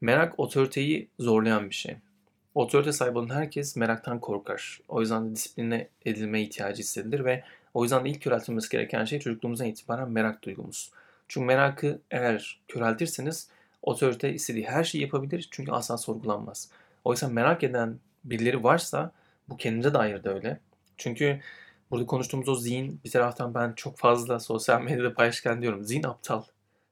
merak 0.01 0.39
otoriteyi 0.39 1.07
zorlayan 1.19 1.69
bir 1.69 1.75
şey. 1.75 1.95
Otorite 2.55 2.91
sahibi 2.91 3.17
olan 3.17 3.35
herkes 3.35 3.75
meraktan 3.75 4.19
korkar. 4.19 4.79
O 4.87 5.01
yüzden 5.01 5.29
de 5.29 5.35
disipline 5.35 5.87
edilme 6.05 6.41
ihtiyacı 6.41 6.79
hissedilir 6.79 7.25
ve 7.25 7.43
o 7.73 7.83
yüzden 7.83 8.05
de 8.05 8.09
ilk 8.09 8.21
köreltilmesi 8.21 8.69
gereken 8.69 9.05
şey 9.05 9.19
çocukluğumuzdan 9.19 9.67
itibaren 9.67 10.11
merak 10.11 10.43
duygumuz. 10.43 10.91
Çünkü 11.27 11.45
merakı 11.45 11.99
eğer 12.11 12.59
köreltirseniz 12.67 13.49
otorite 13.81 14.33
istediği 14.33 14.65
her 14.65 14.83
şeyi 14.83 15.01
yapabilir 15.01 15.47
çünkü 15.51 15.71
asla 15.71 15.97
sorgulanmaz. 15.97 16.69
Oysa 17.03 17.29
merak 17.29 17.63
eden 17.63 17.99
birileri 18.23 18.63
varsa 18.63 19.11
bu 19.49 19.57
kendimize 19.57 19.93
dair 19.93 20.23
de 20.23 20.29
öyle. 20.29 20.59
Çünkü 20.97 21.39
burada 21.91 22.05
konuştuğumuz 22.05 22.49
o 22.49 22.55
zihin 22.55 23.01
bir 23.05 23.11
taraftan 23.11 23.53
ben 23.53 23.73
çok 23.73 23.97
fazla 23.97 24.39
sosyal 24.39 24.81
medyada 24.81 25.13
paylaşırken 25.13 25.61
diyorum 25.61 25.83
zihin 25.83 26.03
aptal. 26.03 26.43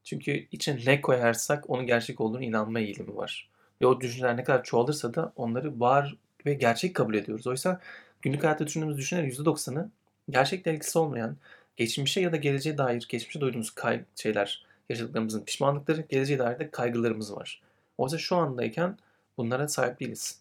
Çünkü 0.04 0.48
içine 0.52 0.80
ne 0.86 1.02
koyarsak 1.02 1.70
onun 1.70 1.86
gerçek 1.86 2.22
olduğunu 2.22 2.44
inanma 2.44 2.80
eğilimi 2.80 3.16
var. 3.16 3.50
Ve 3.82 3.86
o 3.86 4.02
düşünceler 4.02 4.38
ne 4.38 4.44
kadar 4.44 4.64
çoğalırsa 4.64 5.14
da 5.14 5.34
onları 5.36 5.80
var 5.80 6.16
ve 6.46 6.54
gerçek 6.54 6.96
kabul 6.96 7.14
ediyoruz. 7.14 7.48
Oysa 7.48 7.82
günlük 8.22 8.44
hayatta 8.44 8.68
düşündüğümüz 8.68 8.98
düşünceler 8.98 9.28
%90'ı 9.28 9.90
gerçekle 10.30 10.74
ilgisi 10.74 11.00
olmayan, 11.00 11.38
geçmişe 11.76 12.22
ya 12.22 12.32
da 12.32 12.38
geleceğe 12.38 12.78
dair 12.78 13.06
geçmişe 13.10 13.42
duyduğumuz 13.42 13.72
kay 13.72 14.04
şeyler, 14.16 14.66
yaşadıklarımızın 14.90 15.44
pişmanlıkları, 15.44 16.02
geleceğe 16.02 16.40
dair 16.40 16.60
de 16.60 16.72
kaygılarımız 16.72 17.36
var. 17.36 17.62
Oysa 17.98 18.18
şu 18.18 18.36
andayken 18.36 18.98
bunlara 19.38 19.68
sahip 19.68 20.00
değiliz. 20.00 20.40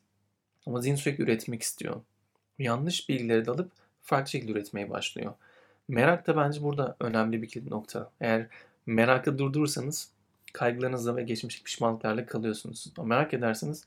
Ama 0.66 0.80
zihin 0.80 0.94
sürekli 0.94 1.24
üretmek 1.24 1.62
istiyor. 1.62 2.00
Yanlış 2.58 3.08
bilgileri 3.08 3.46
de 3.46 3.50
alıp 3.50 3.70
farklı 4.02 4.30
şekilde 4.30 4.52
üretmeye 4.52 4.90
başlıyor. 4.90 5.32
Merak 5.88 6.26
da 6.26 6.36
bence 6.36 6.62
burada 6.62 6.96
önemli 7.00 7.42
bir 7.42 7.48
kilit 7.48 7.70
nokta. 7.70 8.10
Eğer 8.20 8.46
merakı 8.86 9.38
durdurursanız 9.38 10.10
kaygılarınızla 10.52 11.16
ve 11.16 11.22
geçmişteki 11.22 11.64
pişmanlıklarla 11.64 12.26
kalıyorsunuz. 12.26 12.92
Ama 12.98 13.06
merak 13.08 13.34
ederseniz 13.34 13.84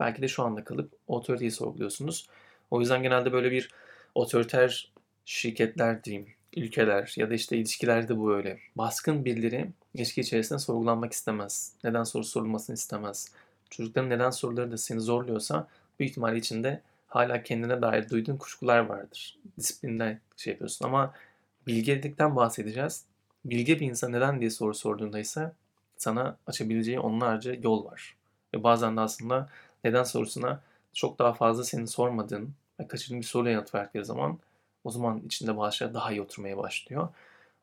belki 0.00 0.22
de 0.22 0.28
şu 0.28 0.42
anda 0.42 0.64
kalıp 0.64 0.92
otoriteyi 1.06 1.50
sorguluyorsunuz. 1.50 2.28
O 2.70 2.80
yüzden 2.80 3.02
genelde 3.02 3.32
böyle 3.32 3.50
bir 3.50 3.70
otoriter 4.14 4.92
şirketler 5.24 6.04
diyeyim, 6.04 6.26
ülkeler 6.56 7.14
ya 7.16 7.30
da 7.30 7.34
işte 7.34 7.56
ilişkilerde 7.56 8.18
bu 8.18 8.34
öyle. 8.34 8.58
Baskın 8.76 9.24
birileri 9.24 9.68
ilişki 9.94 10.20
içerisinde 10.20 10.58
sorgulanmak 10.58 11.12
istemez. 11.12 11.72
Neden 11.84 12.04
soru 12.04 12.24
sorulmasını 12.24 12.74
istemez. 12.74 13.32
Çocukların 13.70 14.10
neden 14.10 14.30
soruları 14.30 14.72
da 14.72 14.76
seni 14.76 15.00
zorluyorsa 15.00 15.68
büyük 15.98 16.10
ihtimalle 16.10 16.38
içinde 16.38 16.82
hala 17.08 17.42
kendine 17.42 17.82
dair 17.82 18.08
duyduğun 18.08 18.36
kuşkular 18.36 18.78
vardır. 18.78 19.38
Disiplinden 19.58 20.20
şey 20.36 20.52
yapıyorsun 20.52 20.84
ama 20.84 21.14
bilgelikten 21.66 22.36
bahsedeceğiz. 22.36 23.04
Bilge 23.44 23.80
bir 23.80 23.86
insan 23.86 24.12
neden 24.12 24.40
diye 24.40 24.50
soru 24.50 24.74
sorduğunda 24.74 25.18
ise 25.18 25.52
sana 25.96 26.36
açabileceği 26.46 27.00
onlarca 27.00 27.54
yol 27.54 27.84
var. 27.84 28.16
Ve 28.54 28.62
bazen 28.62 28.96
de 28.96 29.00
aslında 29.00 29.48
neden 29.84 30.02
sorusuna 30.02 30.60
çok 30.92 31.18
daha 31.18 31.32
fazla 31.32 31.64
senin 31.64 31.84
sormadığın 31.84 32.54
ve 32.80 32.88
kaçırdığın 32.88 33.20
bir 33.20 33.26
soruya 33.26 33.52
yanıt 33.52 33.74
verdikleri 33.74 34.04
zaman 34.04 34.38
o 34.84 34.90
zaman 34.90 35.22
içinde 35.26 35.56
bazı 35.56 35.76
şeyler 35.76 35.94
daha 35.94 36.12
iyi 36.12 36.22
oturmaya 36.22 36.56
başlıyor. 36.56 37.08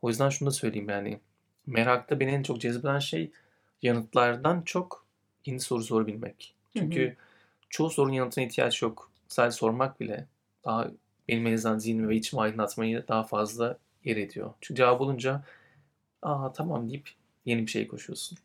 O 0.02 0.10
yüzden 0.10 0.30
şunu 0.30 0.48
da 0.48 0.52
söyleyeyim 0.52 0.90
yani 0.90 1.20
merakta 1.68 2.20
beni 2.20 2.32
en 2.32 2.44
çok 2.44 2.62
cezbeden 2.62 3.00
şey 3.00 3.32
yanıtlardan 3.82 4.62
çok 4.62 5.06
yeni 5.46 5.60
soru 5.60 5.84
sorabilmek. 5.84 6.56
Çünkü 6.78 7.16
çoğu 7.70 7.90
sorunun 7.90 8.14
yanıtına 8.14 8.46
ihtiyaç 8.46 8.82
yok. 8.82 9.12
Sadece 9.28 9.58
sormak 9.58 10.00
bile 10.00 10.28
daha 10.66 10.88
benim 11.28 11.48
en 11.48 11.54
azından 11.54 11.78
zihnimi 11.78 12.10
ve 12.10 12.16
içimi 12.16 12.42
aydınlatmayı 12.42 13.08
daha 13.08 13.24
fazla 13.24 13.78
yer 14.04 14.18
ediyor. 14.18 14.54
Çünkü 14.62 14.78
cevap 14.78 15.02
olunca 15.02 15.44
aa 16.22 16.52
tamam 16.54 16.90
deyip 16.90 17.10
yeni 17.46 17.62
bir 17.62 17.72
şey 17.72 17.88
koşuyorsun. 17.88 18.38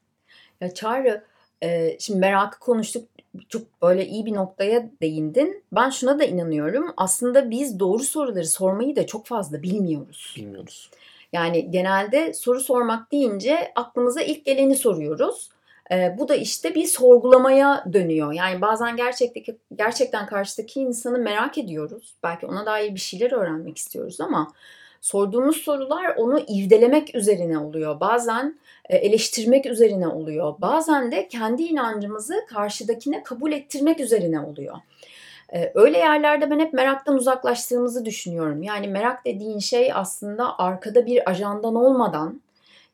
Ya 0.61 0.75
Çağrı, 0.75 1.25
e, 1.63 1.97
şimdi 2.01 2.21
merakı 2.21 2.59
konuştuk. 2.59 3.09
Çok 3.49 3.83
böyle 3.83 4.07
iyi 4.07 4.27
bir 4.27 4.35
noktaya 4.35 4.91
değindin. 5.03 5.65
Ben 5.73 5.91
şuna 5.91 6.19
da 6.19 6.25
inanıyorum. 6.25 6.93
Aslında 6.97 7.51
biz 7.51 7.81
doğru 7.81 8.03
soruları 8.03 8.47
sormayı 8.47 8.97
da 8.97 9.07
çok 9.07 9.27
fazla 9.27 9.63
bilmiyoruz. 9.63 10.35
Bilmiyoruz. 10.37 10.91
Yani 11.33 11.71
genelde 11.71 12.35
soru 12.35 12.61
sormak 12.61 13.13
deyince 13.13 13.73
aklımıza 13.75 14.23
ilk 14.23 14.45
geleni 14.45 14.77
soruyoruz. 14.77 15.51
E, 15.91 16.17
bu 16.19 16.29
da 16.29 16.35
işte 16.35 16.75
bir 16.75 16.87
sorgulamaya 16.87 17.85
dönüyor. 17.93 18.33
Yani 18.33 18.61
bazen 18.61 18.97
gerçekten 18.97 19.57
gerçekten 19.75 20.27
karşıdaki 20.27 20.81
insanı 20.81 21.19
merak 21.19 21.59
ediyoruz. 21.59 22.15
Belki 22.23 22.47
ona 22.47 22.67
dair 22.67 22.95
bir 22.95 23.01
şeyler 23.01 23.33
öğrenmek 23.33 23.79
istiyoruz 23.79 24.21
ama 24.21 24.53
sorduğumuz 25.01 25.57
sorular 25.57 26.15
onu 26.17 26.41
irdelemek 26.49 27.15
üzerine 27.15 27.59
oluyor. 27.59 28.01
Bazen 28.01 28.59
eleştirmek 28.89 29.67
üzerine 29.67 30.09
oluyor. 30.09 30.55
Bazen 30.59 31.13
de 31.13 31.29
kendi 31.29 31.63
inancımızı 31.63 32.35
karşıdakine 32.49 33.23
kabul 33.23 33.53
ettirmek 33.53 34.01
üzerine 34.01 34.41
oluyor. 34.41 34.77
Öyle 35.75 35.99
yerlerde 35.99 36.51
ben 36.51 36.59
hep 36.59 36.73
meraktan 36.73 37.17
uzaklaştığımızı 37.17 38.05
düşünüyorum. 38.05 38.63
Yani 38.63 38.89
merak 38.89 39.25
dediğin 39.25 39.59
şey 39.59 39.93
aslında 39.95 40.59
arkada 40.59 41.07
bir 41.07 41.31
ajandan 41.31 41.75
olmadan, 41.75 42.41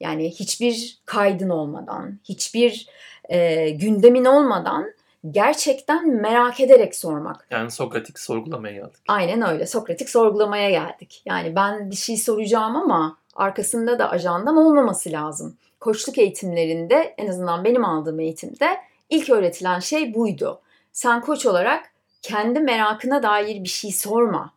yani 0.01 0.31
hiçbir 0.31 0.99
kaydın 1.05 1.49
olmadan, 1.49 2.19
hiçbir 2.25 2.87
e, 3.29 3.71
gündemin 3.71 4.25
olmadan 4.25 4.87
gerçekten 5.31 6.09
merak 6.09 6.61
ederek 6.61 6.97
sormak. 6.97 7.47
Yani 7.51 7.71
Sokratik 7.71 8.19
sorgulamaya 8.19 8.75
geldik. 8.75 9.03
Aynen 9.09 9.43
öyle. 9.43 9.67
Sokratik 9.67 10.11
sorgulamaya 10.11 10.71
geldik. 10.71 11.23
Yani 11.27 11.57
ben 11.57 11.91
bir 11.91 11.97
şey 11.97 12.17
soracağım 12.17 12.77
ama 12.77 13.19
arkasında 13.35 13.99
da 13.99 14.11
ajandam 14.11 14.57
olmaması 14.59 15.13
lazım. 15.13 15.57
Koçluk 15.81 16.19
eğitimlerinde 16.19 17.15
en 17.19 17.29
azından 17.29 17.65
benim 17.65 17.85
aldığım 17.85 18.21
eğitimde 18.21 18.79
ilk 19.11 19.31
öğretilen 19.31 19.81
şey 19.81 20.15
buydu. 20.15 20.61
Sen 20.93 21.21
koç 21.21 21.47
olarak 21.47 21.85
kendi 22.23 22.61
merakına 22.61 23.23
dair 23.23 23.65
bir 23.65 23.69
şey 23.69 23.93
sorma. 23.93 24.53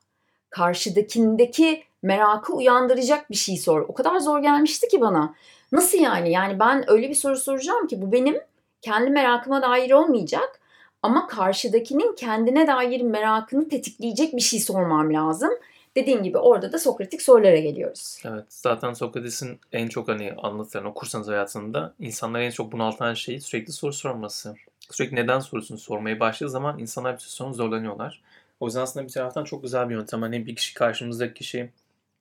Karşıdakindeki 0.49 1.83
merakı 2.01 2.53
uyandıracak 2.53 3.29
bir 3.29 3.35
şey 3.35 3.57
sor. 3.57 3.81
O 3.81 3.93
kadar 3.93 4.19
zor 4.19 4.39
gelmişti 4.39 4.87
ki 4.87 5.01
bana. 5.01 5.35
Nasıl 5.71 5.97
yani? 5.97 6.31
Yani 6.31 6.59
ben 6.59 6.91
öyle 6.91 7.09
bir 7.09 7.15
soru 7.15 7.37
soracağım 7.37 7.87
ki 7.87 8.01
bu 8.01 8.11
benim 8.11 8.41
kendi 8.81 9.09
merakıma 9.09 9.61
dair 9.61 9.91
olmayacak 9.91 10.59
ama 11.03 11.27
karşıdakinin 11.27 12.15
kendine 12.15 12.67
dair 12.67 13.01
merakını 13.01 13.69
tetikleyecek 13.69 14.35
bir 14.35 14.41
şey 14.41 14.59
sormam 14.59 15.13
lazım. 15.13 15.51
Dediğim 15.95 16.23
gibi 16.23 16.37
orada 16.37 16.71
da 16.71 16.79
Sokratik 16.79 17.21
sorulara 17.21 17.57
geliyoruz. 17.57 18.21
Evet 18.25 18.45
zaten 18.49 18.93
Sokrates'in 18.93 19.59
en 19.71 19.87
çok 19.87 20.07
hani 20.07 20.33
anlatılan 20.37 20.85
okursanız 20.85 21.27
hayatında 21.27 21.93
insanlara 21.99 22.43
en 22.43 22.51
çok 22.51 22.71
bunaltan 22.71 23.13
şey 23.13 23.39
sürekli 23.39 23.73
soru 23.73 23.93
sorması. 23.93 24.55
Sürekli 24.91 25.15
neden 25.15 25.39
sorusunu 25.39 25.77
sormaya 25.77 26.19
başladığı 26.19 26.49
zaman 26.49 26.79
insanlar 26.79 27.13
bir 27.13 27.19
süre 27.19 27.31
sonra 27.31 27.53
zorlanıyorlar. 27.53 28.21
O 28.59 28.65
yüzden 28.65 28.81
aslında 28.81 29.05
bir 29.05 29.11
taraftan 29.11 29.43
çok 29.43 29.63
güzel 29.63 29.89
bir 29.89 29.95
yöntem. 29.95 30.21
Hani 30.21 30.45
bir 30.45 30.55
kişi 30.55 30.73
karşımızdaki 30.73 31.33
kişi 31.33 31.69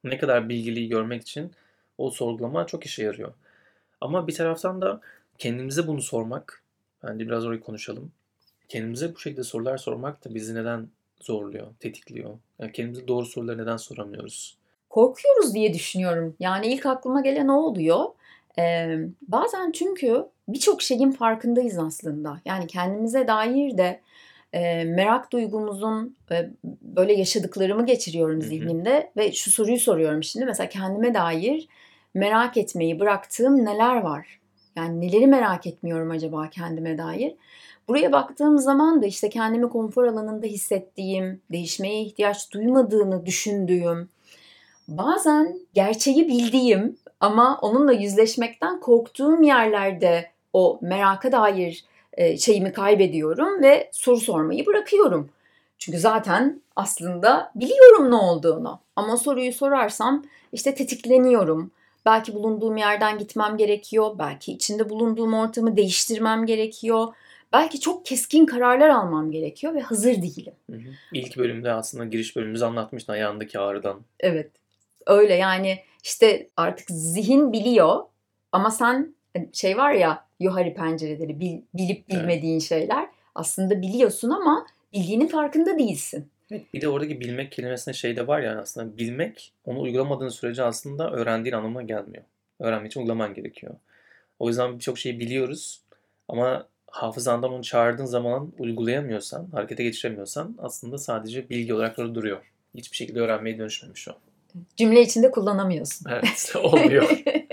ne 0.05 0.19
kadar 0.19 0.49
bilgiliyi 0.49 0.89
görmek 0.89 1.23
için 1.23 1.53
o 1.99 2.11
sorgulama 2.11 2.67
çok 2.67 2.87
işe 2.87 3.05
yarıyor. 3.05 3.33
Ama 4.01 4.27
bir 4.27 4.35
taraftan 4.35 4.81
da 4.81 5.01
kendimize 5.39 5.87
bunu 5.87 6.03
sormak, 6.03 6.63
bence 7.03 7.27
biraz 7.27 7.47
orayı 7.47 7.61
konuşalım. 7.61 8.13
Kendimize 8.69 9.15
bu 9.15 9.19
şekilde 9.19 9.45
sorular 9.45 9.79
sormak 9.79 10.25
da 10.25 10.35
bizi 10.35 10.55
neden 10.55 10.89
zorluyor, 11.21 11.67
tetikliyor? 11.81 12.39
Yani 12.59 12.73
kendimize 12.73 13.09
doğru 13.09 13.27
soruları 13.27 13.59
neden 13.59 13.77
soramıyoruz? 13.77 14.57
Korkuyoruz 14.91 15.55
diye 15.55 15.75
düşünüyorum. 15.75 16.37
Yani 16.41 16.67
ilk 16.67 16.87
aklıma 16.87 17.21
gelen 17.21 17.49
o 17.49 17.57
oluyor. 17.57 18.05
Ee, 18.59 18.99
bazen 19.29 19.73
çünkü 19.73 20.27
birçok 20.49 20.83
şeyin 20.83 21.11
farkındayız 21.11 21.79
aslında. 21.79 22.41
Yani 22.45 22.67
kendimize 22.67 23.29
dair 23.29 23.79
de 23.79 24.01
e, 24.53 24.85
merak 24.85 25.33
duygumuzun 25.33 26.17
e, 26.31 26.51
böyle 26.83 27.13
yaşadıklarımı 27.13 27.87
geçiriyorum 27.87 28.43
zihnimde 28.43 28.95
hı 28.95 28.99
hı. 28.99 29.09
ve 29.17 29.33
şu 29.33 29.51
soruyu 29.51 29.79
soruyorum 29.79 30.23
şimdi 30.23 30.47
mesela 30.47 30.69
kendime 30.69 31.15
dair 31.15 31.69
merak 32.15 32.57
etmeyi 32.57 33.01
bıraktığım 33.01 33.65
neler 33.65 33.97
var? 33.97 34.41
Yani 34.77 35.01
neleri 35.01 35.27
merak 35.27 35.67
etmiyorum 35.67 36.11
acaba 36.11 36.51
kendime 36.51 36.99
dair? 36.99 37.35
Buraya 37.89 38.13
baktığım 38.13 38.59
zaman 38.59 39.03
da 39.03 39.07
işte 39.07 39.29
kendimi 39.29 39.69
konfor 39.69 40.05
alanında 40.05 40.47
hissettiğim, 40.47 41.41
değişmeye 41.53 42.03
ihtiyaç 42.03 42.53
duymadığını 42.53 43.27
düşündüğüm, 43.27 44.09
bazen 44.89 45.59
gerçeği 45.75 46.29
bildiğim 46.29 46.97
ama 47.21 47.59
onunla 47.63 47.93
yüzleşmekten 47.93 48.81
korktuğum 48.81 49.43
yerlerde 49.43 50.31
o 50.53 50.79
meraka 50.83 51.33
dair 51.33 51.85
şeyimi 52.39 52.73
kaybediyorum 52.73 53.63
ve 53.63 53.91
soru 53.93 54.21
sormayı 54.21 54.67
bırakıyorum. 54.67 55.31
Çünkü 55.79 55.99
zaten 55.99 56.63
aslında 56.77 57.53
biliyorum 57.55 58.11
ne 58.11 58.15
olduğunu. 58.15 58.81
Ama 58.97 59.17
soruyu 59.17 59.53
sorarsam 59.53 60.25
işte 60.53 60.75
tetikleniyorum. 60.75 61.71
Belki 62.07 62.35
bulunduğum 62.35 62.77
yerden 62.77 63.19
gitmem 63.19 63.57
gerekiyor. 63.57 64.11
Belki 64.19 64.53
içinde 64.53 64.91
bulunduğum 64.91 65.35
ortamı 65.35 65.77
değiştirmem 65.77 66.47
gerekiyor. 66.47 67.15
Belki 67.53 67.81
çok 67.81 68.07
keskin 68.07 68.47
kararlar 68.47 68.89
almam 68.89 69.31
gerekiyor 69.31 69.75
ve 69.75 69.81
hazır 69.81 70.23
değilim. 70.23 70.55
Hı 70.71 70.77
hı. 70.77 70.91
İlk 71.13 71.37
bölümde 71.37 71.73
aslında 71.73 72.05
giriş 72.05 72.37
bölümümüzde 72.37 72.67
anlatmıştın 72.67 73.13
ayağındaki 73.13 73.59
ağrıdan. 73.59 74.01
Evet. 74.21 74.51
Öyle 75.07 75.35
yani 75.35 75.79
işte 76.05 76.49
artık 76.57 76.91
zihin 76.91 77.53
biliyor 77.53 78.05
ama 78.53 78.71
sen 78.71 79.15
şey 79.53 79.77
var 79.77 79.93
ya 79.93 80.28
yuhari 80.41 80.75
pencereleri 80.75 81.41
bil, 81.41 81.61
bilip 81.75 82.09
bilmediğin 82.09 82.53
evet. 82.53 82.63
şeyler 82.63 83.09
aslında 83.35 83.83
biliyorsun 83.83 84.31
ama 84.31 84.67
bildiğinin 84.93 85.27
farkında 85.27 85.79
değilsin. 85.79 86.29
Evet, 86.51 86.75
bir 86.75 86.81
de 86.81 86.89
oradaki 86.89 87.21
bilmek 87.21 87.53
kelimesinde 87.53 87.95
şey 87.95 88.17
de 88.17 88.27
var 88.27 88.41
ya 88.41 88.61
aslında 88.61 88.99
bilmek 88.99 89.53
onu 89.65 89.81
uygulamadığın 89.81 90.29
sürece 90.29 90.63
aslında 90.63 91.11
öğrendiğin 91.11 91.55
anlamına 91.55 91.83
gelmiyor. 91.83 92.25
Öğrenmek 92.61 92.91
için 92.91 93.01
uygulaman 93.01 93.35
gerekiyor. 93.35 93.75
O 94.39 94.49
yüzden 94.49 94.75
birçok 94.75 94.99
şeyi 94.99 95.21
biliyoruz 95.21 95.81
ama 96.29 96.69
hafızandan 96.91 97.53
onu 97.53 97.63
çağırdığın 97.63 98.05
zaman 98.05 98.53
uygulayamıyorsan, 98.59 99.49
harekete 99.53 99.83
geçiremiyorsan 99.83 100.57
aslında 100.59 100.99
sadece 100.99 101.49
bilgi 101.49 101.75
olarak 101.75 101.99
orada 101.99 102.15
duruyor. 102.15 102.53
Hiçbir 102.75 102.97
şekilde 102.97 103.21
öğrenmeye 103.21 103.59
dönüşmemiş 103.59 104.09
o. 104.09 104.13
Cümle 104.77 105.03
içinde 105.03 105.31
kullanamıyorsun. 105.31 106.11
Evet, 106.11 106.53
olmuyor. 106.63 107.23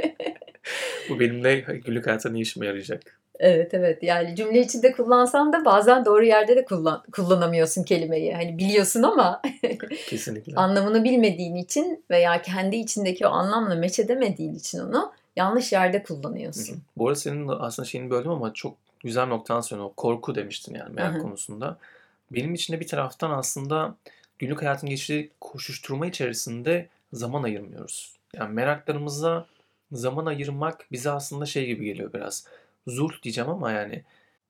Bu 1.10 1.20
benimle 1.20 1.56
günlük 1.60 2.08
hayatta 2.08 2.30
ne 2.30 2.39
işime 2.39 2.65
yarayacak? 2.65 3.20
Evet 3.39 3.74
evet 3.74 4.04
yani 4.04 4.36
cümle 4.36 4.60
içinde 4.60 4.91
kullansan 4.91 5.54
da 5.54 5.65
bazen 5.65 6.06
doğru 6.06 6.26
yerde 6.26 6.56
de 6.56 6.65
kullan 6.65 7.04
kullanamıyorsun 7.12 7.84
kelimeyi. 7.84 8.34
Hani 8.34 8.58
biliyorsun 8.58 9.04
ama 9.04 9.41
Kesinlikle. 10.08 10.56
anlamını 10.56 11.04
bilmediğin 11.04 11.56
için 11.56 12.04
veya 12.12 12.41
kendi 12.41 12.76
içindeki 12.76 13.28
o 13.28 13.30
anlamla 13.30 13.76
meç 13.76 14.00
edemediğin 14.00 14.56
için 14.56 14.80
onu 14.80 15.12
yanlış 15.36 15.72
yerde 15.72 16.04
kullanıyorsun. 16.04 16.74
Hı 16.74 16.78
hı. 16.78 16.82
Bu 16.98 17.08
arada 17.08 17.20
senin 17.20 17.48
aslında 17.48 17.88
şeyini 17.88 18.10
böldüm 18.10 18.32
ama 18.32 18.54
çok 18.54 18.78
güzel 19.04 19.26
noktan 19.26 19.62
sonra 19.62 19.89
korku 19.98 20.36
demiştin 20.36 20.76
yani 20.76 20.94
merak 20.94 21.13
hı 21.13 21.18
hı. 21.18 21.22
konusunda. 21.22 21.78
Benim 22.32 22.54
içinde 22.54 22.80
bir 22.80 22.88
taraftan 22.88 23.32
aslında 23.32 23.96
günlük 24.39 24.62
hayatın 24.62 24.89
geçirdiği 24.89 25.32
koşuşturma 25.41 26.08
içerisinde 26.08 26.88
zaman 27.13 27.44
ayırmıyoruz. 27.44 28.15
Yani 28.34 28.54
meraklarımıza 28.54 29.46
zaman 29.91 30.26
ayırmak 30.26 30.86
bize 30.91 31.12
aslında 31.12 31.45
şey 31.45 31.65
gibi 31.65 31.86
geliyor 31.86 32.13
biraz. 32.13 32.45
Zulh 32.88 33.24
diyeceğim 33.24 33.50
ama 33.50 33.71
yani 33.71 34.04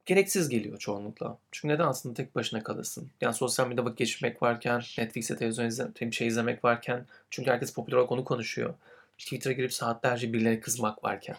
gereksiz 0.06 0.50
geliyor 0.50 0.78
çoğunlukla. 0.78 1.38
Çünkü 1.52 1.74
neden 1.74 1.88
aslında 1.88 2.16
tek 2.16 2.36
başına 2.36 2.64
kalırsın? 2.64 3.10
Yani 3.22 3.34
sosyal 3.34 3.68
medyada 3.68 3.86
vakit 3.86 3.98
geçirmek 3.98 4.42
varken, 4.42 4.82
Netflix'te 4.98 5.38
televizyon 5.38 5.66
izle, 5.66 6.12
şey 6.12 6.28
izlemek 6.28 6.64
varken, 6.64 7.06
çünkü 7.30 7.52
herkes 7.52 7.74
popüler 7.74 7.98
olarak 7.98 8.12
onu 8.12 8.24
konuşuyor. 8.24 8.74
Twitter'a 9.18 9.54
girip 9.54 9.74
saatlerce 9.74 10.34
birilerine 10.34 10.60
kızmak 10.60 11.04
varken. 11.04 11.36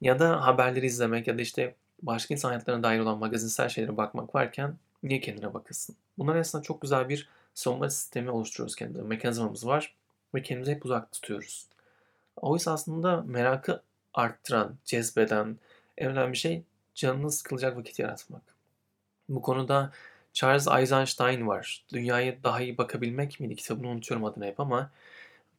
Ya 0.00 0.18
da 0.18 0.46
haberleri 0.46 0.86
izlemek 0.86 1.26
ya 1.26 1.38
da 1.38 1.42
işte 1.42 1.74
başka 2.02 2.34
insan 2.34 2.48
hayatlarına 2.48 2.82
dair 2.82 3.00
olan 3.00 3.18
magazinsel 3.18 3.68
şeylere 3.68 3.96
bakmak 3.96 4.34
varken 4.34 4.76
niye 5.02 5.20
kendine 5.20 5.54
bakasın? 5.54 5.96
Bunlar 6.18 6.36
aslında 6.36 6.62
çok 6.62 6.82
güzel 6.82 7.08
bir 7.08 7.28
savunma 7.54 7.90
sistemi 7.90 8.30
oluşturuyoruz 8.30 8.76
kendimize. 8.76 9.08
Mekanizmamız 9.08 9.66
var 9.66 9.94
ve 10.34 10.42
kendimizi 10.42 10.72
hep 10.72 10.84
uzak 10.84 11.12
tutuyoruz. 11.12 11.66
Oysa 12.42 12.72
aslında 12.72 13.22
merakı 13.22 13.82
arttıran, 14.14 14.76
cezbeden 14.84 15.56
en 15.98 16.10
önemli 16.10 16.36
şey 16.36 16.62
canını 16.94 17.32
sıkılacak 17.32 17.76
vakit 17.76 17.98
yaratmak. 17.98 18.42
Bu 19.28 19.42
konuda 19.42 19.92
Charles 20.32 20.68
Eisenstein 20.68 21.46
var. 21.46 21.84
Dünyaya 21.92 22.42
daha 22.44 22.60
iyi 22.60 22.78
bakabilmek 22.78 23.40
miydi? 23.40 23.56
Kitabını 23.56 23.88
unutuyorum 23.88 24.24
adını 24.24 24.46
hep 24.46 24.60
ama 24.60 24.90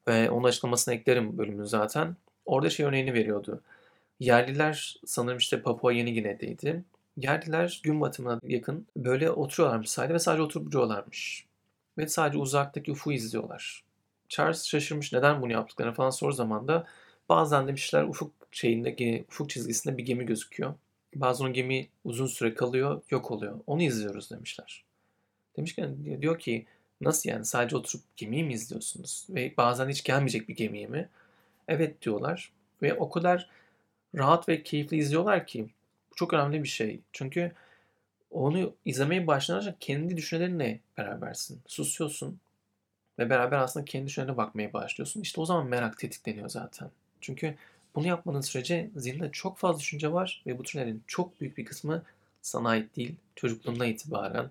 ve 0.07 0.29
onun 0.29 0.47
açıklamasını 0.47 0.93
eklerim 0.93 1.37
bölümün 1.37 1.63
zaten. 1.63 2.15
Orada 2.45 2.69
şey 2.69 2.85
örneğini 2.85 3.13
veriyordu. 3.13 3.61
Yerliler 4.19 4.99
sanırım 5.05 5.37
işte 5.37 5.61
Papua 5.61 5.91
Yeni 5.91 6.13
Gine'deydi. 6.13 6.83
Yerliler 7.17 7.81
gün 7.83 8.01
batımına 8.01 8.39
yakın 8.43 8.87
böyle 8.97 9.31
oturuyorlarmış 9.31 9.89
sahilde 9.89 10.13
ve 10.13 10.19
sadece 10.19 10.41
oturup 10.43 10.71
duruyorlarmış. 10.71 11.45
Ve 11.97 12.07
sadece 12.07 12.37
uzaktaki 12.39 12.91
ufu 12.91 13.11
izliyorlar. 13.11 13.83
Charles 14.29 14.65
şaşırmış 14.65 15.13
neden 15.13 15.41
bunu 15.41 15.51
yaptıklarını 15.51 15.93
falan 15.93 16.09
sor 16.09 16.31
zaman 16.31 16.67
da 16.67 16.87
bazen 17.29 17.67
demişler 17.67 18.03
ufuk 18.03 18.31
şeyinde 18.51 19.23
ufuk 19.29 19.49
çizgisinde 19.49 19.97
bir 19.97 20.05
gemi 20.05 20.25
gözüküyor. 20.25 20.73
Bazen 21.15 21.45
o 21.45 21.53
gemi 21.53 21.87
uzun 22.03 22.27
süre 22.27 22.53
kalıyor, 22.53 23.01
yok 23.09 23.31
oluyor. 23.31 23.59
Onu 23.67 23.83
izliyoruz 23.83 24.31
demişler. 24.31 24.83
Demişken 25.57 26.21
diyor 26.21 26.39
ki 26.39 26.65
nasıl 27.01 27.29
yani 27.29 27.45
sadece 27.45 27.77
oturup 27.77 28.03
gemiyi 28.15 28.43
mi 28.43 28.53
izliyorsunuz? 28.53 29.27
Ve 29.29 29.53
bazen 29.57 29.89
hiç 29.89 30.03
gelmeyecek 30.03 30.49
bir 30.49 30.55
gemiyi 30.55 30.87
mi? 30.87 31.09
Evet 31.67 32.01
diyorlar. 32.01 32.51
Ve 32.81 32.93
o 32.93 33.09
kadar 33.09 33.49
rahat 34.15 34.49
ve 34.49 34.63
keyifli 34.63 34.97
izliyorlar 34.97 35.47
ki 35.47 35.69
çok 36.15 36.33
önemli 36.33 36.63
bir 36.63 36.67
şey. 36.67 36.99
Çünkü 37.11 37.51
onu 38.31 38.73
izlemeye 38.85 39.27
başlayınca 39.27 39.75
kendi 39.79 40.17
düşüncelerinle 40.17 40.79
berabersin. 40.97 41.61
Susuyorsun 41.67 42.39
ve 43.19 43.29
beraber 43.29 43.58
aslında 43.58 43.86
kendi 43.86 44.08
düşüncelerine 44.08 44.38
bakmaya 44.38 44.73
başlıyorsun. 44.73 45.21
İşte 45.21 45.41
o 45.41 45.45
zaman 45.45 45.67
merak 45.67 45.97
tetikleniyor 45.99 46.49
zaten. 46.49 46.89
Çünkü 47.21 47.55
bunu 47.95 48.08
yapmadığın 48.08 48.41
sürece 48.41 48.89
zihninde 48.95 49.32
çok 49.32 49.58
fazla 49.58 49.79
düşünce 49.79 50.13
var 50.13 50.43
ve 50.47 50.58
bu 50.58 50.63
düşüncelerin 50.63 51.03
çok 51.08 51.41
büyük 51.41 51.58
bir 51.58 51.65
kısmı 51.65 52.03
sana 52.41 52.69
ait 52.69 52.95
değil. 52.95 53.15
Çocukluğundan 53.36 53.88
itibaren 53.88 54.49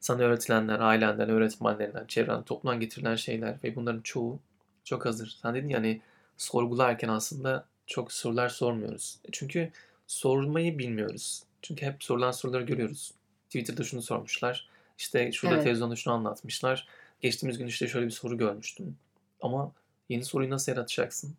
sana 0.00 0.22
öğretilenler, 0.22 0.80
ailenden, 0.80 1.28
öğretmenlerinden, 1.28 2.04
çevrenden, 2.06 2.42
toplumdan 2.42 2.80
getirilen 2.80 3.16
şeyler 3.16 3.56
ve 3.64 3.76
bunların 3.76 4.00
çoğu 4.00 4.38
çok 4.84 5.06
hazır. 5.06 5.36
Sen 5.42 5.54
dedin 5.54 5.68
yani 5.68 6.00
sorgularken 6.36 7.08
aslında 7.08 7.66
çok 7.86 8.12
sorular 8.12 8.48
sormuyoruz. 8.48 9.18
E 9.24 9.28
Çünkü 9.32 9.70
sormayı 10.06 10.78
bilmiyoruz. 10.78 11.42
Çünkü 11.62 11.86
hep 11.86 12.04
sorulan 12.04 12.30
soruları 12.30 12.62
görüyoruz. 12.62 13.12
Twitter'da 13.46 13.84
şunu 13.84 14.02
sormuşlar. 14.02 14.68
İşte 14.98 15.32
şurada 15.32 15.54
Evet. 15.54 15.64
televizyonda 15.64 15.96
şunu 15.96 16.14
anlatmışlar. 16.14 16.88
Geçtiğimiz 17.20 17.58
gün 17.58 17.66
işte 17.66 17.88
şöyle 17.88 18.06
bir 18.06 18.10
soru 18.10 18.38
görmüştüm. 18.38 18.96
Ama 19.40 19.72
yeni 20.08 20.24
soruyu 20.24 20.50
nasıl 20.50 20.72
yaratacaksın? 20.72 21.34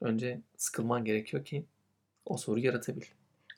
Önce 0.00 0.40
sıkılman 0.56 1.04
gerekiyor 1.04 1.44
ki 1.44 1.64
o 2.26 2.36
soruyu 2.36 2.64
yaratabil. 2.64 3.02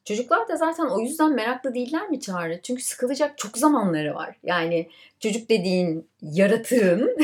Çocuklar 0.04 0.48
da 0.48 0.56
zaten 0.56 0.86
o 0.86 1.00
yüzden 1.00 1.34
meraklı 1.34 1.74
değiller 1.74 2.08
mi 2.08 2.20
Çağrı? 2.20 2.60
Çünkü 2.62 2.82
sıkılacak 2.82 3.38
çok 3.38 3.58
zamanları 3.58 4.14
var. 4.14 4.36
Yani 4.42 4.88
çocuk 5.20 5.48
dediğin 5.48 6.08
yaratığın 6.22 7.16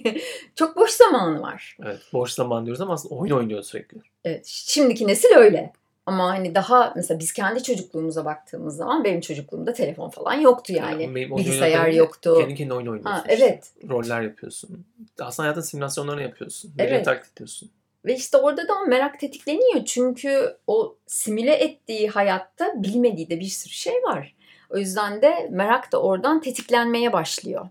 çok 0.54 0.76
boş 0.76 0.90
zamanı 0.90 1.42
var. 1.42 1.76
Evet, 1.82 2.00
boş 2.12 2.32
zaman 2.32 2.64
diyoruz 2.64 2.80
ama 2.80 2.94
aslında 2.94 3.14
oyun 3.14 3.32
oynuyor 3.32 3.62
sürekli. 3.62 3.98
Evet, 4.24 4.46
şimdiki 4.46 5.06
nesil 5.06 5.28
öyle. 5.36 5.72
Ama 6.08 6.28
hani 6.28 6.54
daha 6.54 6.92
mesela 6.96 7.20
biz 7.20 7.32
kendi 7.32 7.62
çocukluğumuza 7.62 8.24
baktığımız 8.24 8.76
zaman 8.76 9.04
benim 9.04 9.20
çocukluğumda 9.20 9.72
telefon 9.72 10.08
falan 10.08 10.34
yoktu 10.34 10.72
yani. 10.72 11.14
Benim 11.14 11.32
oyun 11.32 11.46
Bilgisayar 11.46 11.88
yoktu. 11.88 12.36
Kendi 12.40 12.54
kendine 12.54 12.74
oyun 12.74 12.86
oynuyorsun. 12.86 13.10
Ha, 13.10 13.24
işte. 13.28 13.34
evet. 13.34 13.72
Roller 13.88 14.22
yapıyorsun. 14.22 14.84
Aslında 15.20 15.46
hayatın 15.46 15.60
simülasyonlarını 15.60 16.22
yapıyorsun. 16.22 16.72
Birini 16.78 16.90
Evet. 16.90 17.04
taklit 17.04 17.32
ediyorsun. 17.32 17.70
Ve 18.04 18.14
işte 18.14 18.36
orada 18.36 18.68
da 18.68 18.84
merak 18.86 19.20
tetikleniyor. 19.20 19.84
Çünkü 19.84 20.56
o 20.66 20.96
simüle 21.06 21.54
ettiği 21.54 22.08
hayatta 22.08 22.72
bilmediği 22.82 23.30
de 23.30 23.40
bir 23.40 23.44
sürü 23.44 23.72
şey 23.72 24.02
var. 24.02 24.34
O 24.70 24.78
yüzden 24.78 25.22
de 25.22 25.48
merak 25.50 25.92
da 25.92 26.02
oradan 26.02 26.40
tetiklenmeye 26.40 27.12
başlıyor. 27.12 27.68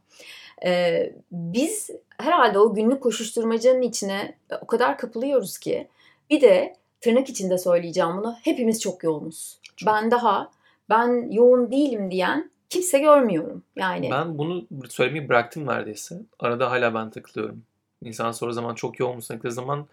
Ee, 0.65 1.13
biz 1.31 1.89
herhalde 2.17 2.59
o 2.59 2.73
günlük 2.73 3.03
koşuşturmacanın 3.03 3.81
içine 3.81 4.37
o 4.61 4.67
kadar 4.67 4.97
kapılıyoruz 4.97 5.57
ki 5.57 5.87
bir 6.29 6.41
de 6.41 6.75
tırnak 7.01 7.29
içinde 7.29 7.57
söyleyeceğim 7.57 8.17
bunu 8.17 8.35
hepimiz 8.43 8.81
çok 8.81 9.03
yoğunuz. 9.03 9.59
Çok. 9.75 9.87
Ben 9.87 10.11
daha 10.11 10.51
ben 10.89 11.31
yoğun 11.31 11.71
değilim 11.71 12.11
diyen 12.11 12.51
kimse 12.69 12.99
görmüyorum. 12.99 13.63
Yani 13.75 14.11
Ben 14.11 14.37
bunu 14.37 14.67
söylemeyi 14.89 15.29
bıraktım 15.29 15.67
neredeyse. 15.67 16.21
Arada 16.39 16.71
hala 16.71 16.93
ben 16.93 17.09
takılıyorum. 17.09 17.63
İnsan 18.03 18.31
soru 18.31 18.53
zaman 18.53 18.75
çok 18.75 18.99
yoğun 18.99 19.15
musun 19.15 19.35
takıldığı 19.35 19.53
zaman 19.53 19.87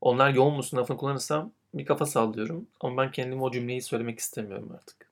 onlar 0.00 0.30
yoğun 0.30 0.54
musun 0.54 0.76
lafını 0.76 0.96
kullanırsam 0.96 1.50
bir 1.74 1.84
kafa 1.84 2.06
sallıyorum. 2.06 2.66
Ama 2.80 3.02
ben 3.02 3.10
kendime 3.10 3.42
o 3.42 3.50
cümleyi 3.50 3.82
söylemek 3.82 4.18
istemiyorum 4.18 4.72
artık. 4.74 5.08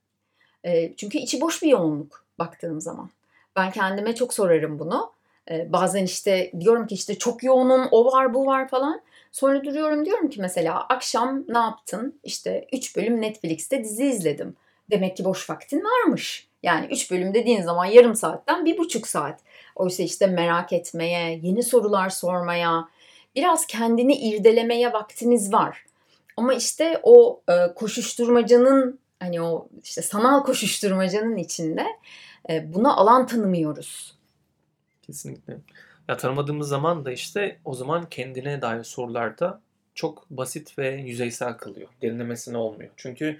E, 0.64 0.96
çünkü 0.96 1.18
içi 1.18 1.40
boş 1.40 1.62
bir 1.62 1.68
yoğunluk 1.68 2.24
baktığım 2.38 2.80
zaman. 2.80 3.11
Ben 3.56 3.70
kendime 3.70 4.14
çok 4.14 4.35
sorarım 4.35 4.78
bunu. 4.78 5.12
E, 5.50 5.72
bazen 5.72 6.04
işte 6.04 6.52
diyorum 6.61 6.87
ki 6.87 6.94
işte 6.94 7.18
çok 7.18 7.42
yoğunum, 7.42 7.88
o 7.90 8.12
var 8.12 8.35
bu 8.35 8.46
var 8.46 8.68
falan. 8.68 9.00
Sonra 9.37 9.64
duruyorum 9.64 10.05
diyorum 10.05 10.31
ki 10.31 10.40
mesela 10.40 10.81
akşam 10.81 11.44
ne 11.49 11.59
yaptın? 11.59 12.20
İşte 12.25 12.66
3 12.72 12.96
bölüm 12.96 13.20
Netflix'te 13.20 13.85
dizi 13.85 14.07
izledim. 14.07 14.57
Demek 14.90 15.16
ki 15.16 15.25
boş 15.25 15.51
vaktin 15.51 15.83
varmış. 15.85 16.49
Yani 16.62 16.87
3 16.87 17.11
bölüm 17.11 17.35
dediğin 17.35 17.62
zaman 17.62 17.85
yarım 17.85 18.14
saatten 18.14 18.64
bir 18.64 18.79
buçuk 18.79 19.09
saat. 19.09 19.40
Oysa 19.75 20.03
işte 20.03 20.27
merak 20.27 20.72
etmeye, 20.72 21.40
yeni 21.42 21.62
sorular 21.62 22.11
sormaya, 22.11 22.88
biraz 23.35 23.66
kendini 23.66 24.16
irdelemeye 24.16 24.92
vaktiniz 24.92 25.53
var. 25.53 25.85
Ama 26.37 26.55
işte 26.55 27.01
o 27.03 27.40
e, 27.49 27.75
koşuşturmacanın 27.75 28.99
hani 29.20 29.42
o 29.42 29.68
işte 29.83 30.03
sanal 30.03 30.44
koşuşturmacanın 30.44 31.37
içinde 31.37 31.87
e, 32.51 32.75
buna 32.75 32.96
alan 32.96 33.27
tanımıyoruz. 33.27 34.14
Kesinlikle. 35.03 35.57
Ya 36.08 36.16
tanımadığımız 36.16 36.68
zaman 36.68 37.04
da 37.04 37.12
işte 37.12 37.58
o 37.64 37.74
zaman 37.74 38.08
kendine 38.08 38.62
dair 38.62 38.84
sorularda 38.84 39.60
çok 39.94 40.30
basit 40.30 40.78
ve 40.78 40.88
yüzeysel 40.88 41.56
kalıyor. 41.56 41.88
Derinlemesine 42.02 42.56
olmuyor. 42.56 42.90
Çünkü 42.96 43.38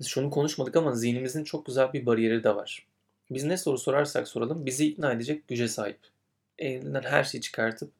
biz 0.00 0.06
şunu 0.06 0.30
konuşmadık 0.30 0.76
ama 0.76 0.92
zihnimizin 0.94 1.44
çok 1.44 1.66
güzel 1.66 1.92
bir 1.92 2.06
bariyeri 2.06 2.44
de 2.44 2.56
var. 2.56 2.86
Biz 3.30 3.44
ne 3.44 3.56
soru 3.56 3.78
sorarsak 3.78 4.28
soralım 4.28 4.66
bizi 4.66 4.86
ikna 4.86 5.12
edecek 5.12 5.48
güce 5.48 5.68
sahip. 5.68 5.98
Elinden 6.58 7.02
her 7.02 7.24
şeyi 7.24 7.40
çıkartıp 7.40 7.90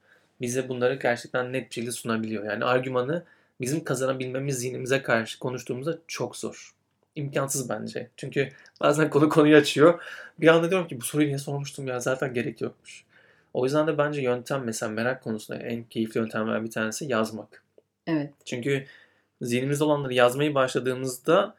bize 0.41 0.69
bunları 0.69 0.95
gerçekten 0.95 1.53
net 1.53 1.71
bir 1.71 1.75
şekilde 1.75 1.93
sunabiliyor. 1.93 2.45
Yani 2.45 2.65
argümanı 2.65 3.25
bizim 3.61 3.85
kazanabilmemiz 3.85 4.59
zihnimize 4.59 5.03
karşı 5.03 5.39
konuştuğumuzda 5.39 5.99
çok 6.07 6.37
zor. 6.37 6.75
İmkansız 7.15 7.69
bence. 7.69 8.11
Çünkü 8.17 8.49
bazen 8.81 9.11
konu 9.11 9.29
konuyu 9.29 9.57
açıyor. 9.57 10.03
Bir 10.41 10.49
anda 10.49 10.71
diyorum 10.71 10.89
ki 10.89 11.01
bu 11.01 11.05
soruyu 11.05 11.29
niye 11.29 11.39
sormuştum 11.39 11.87
ya 11.89 12.01
zaten 12.01 12.35
gerek 12.35 12.61
yokmuş. 12.61 13.06
O 13.57 13.65
yüzden 13.65 13.87
de 13.87 13.99
bence 13.99 14.23
yöntem 14.23 14.65
mesela 14.65 14.93
merak 14.93 15.23
konusunda 15.23 15.63
en 15.63 15.85
keyifli 15.85 16.19
yöntemlerden 16.19 16.65
bir 16.65 16.71
tanesi 16.71 17.05
yazmak. 17.05 17.63
Evet. 18.07 18.33
Çünkü 18.45 18.87
zihnimizde 19.43 19.85
olanları 19.85 20.15
yazmayı 20.15 20.55
başladığımızda 20.55 21.55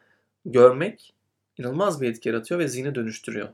görmek 0.45 1.13
inanılmaz 1.57 2.01
bir 2.01 2.09
etki 2.09 2.29
yaratıyor 2.29 2.59
ve 2.59 2.67
zihni 2.67 2.95
dönüştürüyor. 2.95 3.49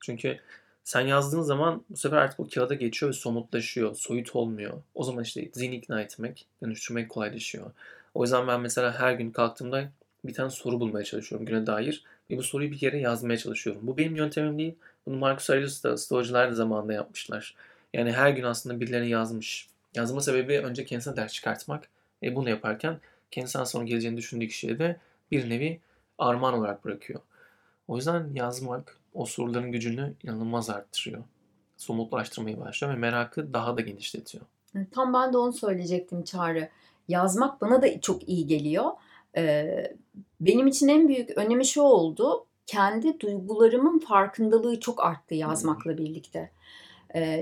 Çünkü 0.00 0.38
sen 0.84 1.00
yazdığın 1.00 1.42
zaman 1.42 1.84
bu 1.90 1.96
sefer 1.96 2.16
artık 2.16 2.40
o 2.40 2.48
kağıda 2.48 2.74
geçiyor 2.74 3.12
ve 3.12 3.16
somutlaşıyor, 3.16 3.94
soyut 3.94 4.36
olmuyor. 4.36 4.82
O 4.94 5.04
zaman 5.04 5.22
işte 5.22 5.48
zihni 5.52 5.76
ikna 5.76 6.00
etmek, 6.00 6.46
dönüştürmek 6.62 7.08
kolaylaşıyor. 7.08 7.70
O 8.14 8.22
yüzden 8.22 8.48
ben 8.48 8.60
mesela 8.60 9.00
her 9.00 9.12
gün 9.12 9.30
kalktığımda 9.30 9.88
bir 10.24 10.34
tane 10.34 10.50
soru 10.50 10.80
bulmaya 10.80 11.04
çalışıyorum 11.04 11.46
güne 11.46 11.66
dair 11.66 12.04
ve 12.30 12.36
bu 12.36 12.42
soruyu 12.42 12.70
bir 12.70 12.82
yere 12.82 12.98
yazmaya 12.98 13.36
çalışıyorum. 13.36 13.82
Bu 13.86 13.96
benim 13.96 14.16
yöntemim 14.16 14.58
değil. 14.58 14.74
Bunu 15.06 15.16
Marcus 15.16 15.50
Aurelius 15.50 15.84
da 15.84 15.96
Stoacılar 15.96 16.50
da 16.50 16.54
zamanında 16.54 16.92
yapmışlar. 16.92 17.54
Yani 17.92 18.12
her 18.12 18.30
gün 18.30 18.42
aslında 18.42 18.80
birilerine 18.80 19.08
yazmış. 19.08 19.68
Yazma 19.94 20.20
sebebi 20.20 20.58
önce 20.58 20.84
kendisine 20.84 21.16
ders 21.16 21.32
çıkartmak. 21.32 21.88
E 22.22 22.36
bunu 22.36 22.48
yaparken 22.50 23.00
kendisinden 23.30 23.64
sonra 23.64 23.84
geleceğini 23.84 24.16
düşündüğü 24.16 24.48
kişiye 24.48 24.78
de 24.78 24.96
bir 25.30 25.50
nevi 25.50 25.80
armağan 26.18 26.54
olarak 26.54 26.84
bırakıyor. 26.84 27.20
O 27.88 27.96
yüzden 27.96 28.30
yazmak 28.34 28.98
o 29.14 29.26
soruların 29.26 29.72
gücünü 29.72 30.14
inanılmaz 30.22 30.70
arttırıyor. 30.70 31.22
Somutlaştırmayı 31.76 32.60
başlıyor 32.60 32.94
ve 32.94 32.98
merakı 32.98 33.54
daha 33.54 33.76
da 33.76 33.80
genişletiyor. 33.80 34.44
Tam 34.90 35.14
ben 35.14 35.32
de 35.32 35.38
onu 35.38 35.52
söyleyecektim 35.52 36.24
Çağrı. 36.24 36.68
Yazmak 37.08 37.60
bana 37.60 37.82
da 37.82 38.00
çok 38.00 38.28
iyi 38.28 38.46
geliyor. 38.46 38.90
Ee, 39.36 39.96
benim 40.40 40.66
için 40.66 40.88
en 40.88 41.08
büyük 41.08 41.30
önemi 41.30 41.66
şu 41.66 41.82
oldu. 41.82 42.46
Kendi 42.66 43.20
duygularımın 43.20 43.98
farkındalığı 43.98 44.80
çok 44.80 45.04
arttı 45.04 45.34
yazmakla 45.34 45.98
birlikte. 45.98 46.38
Ee, 46.38 46.52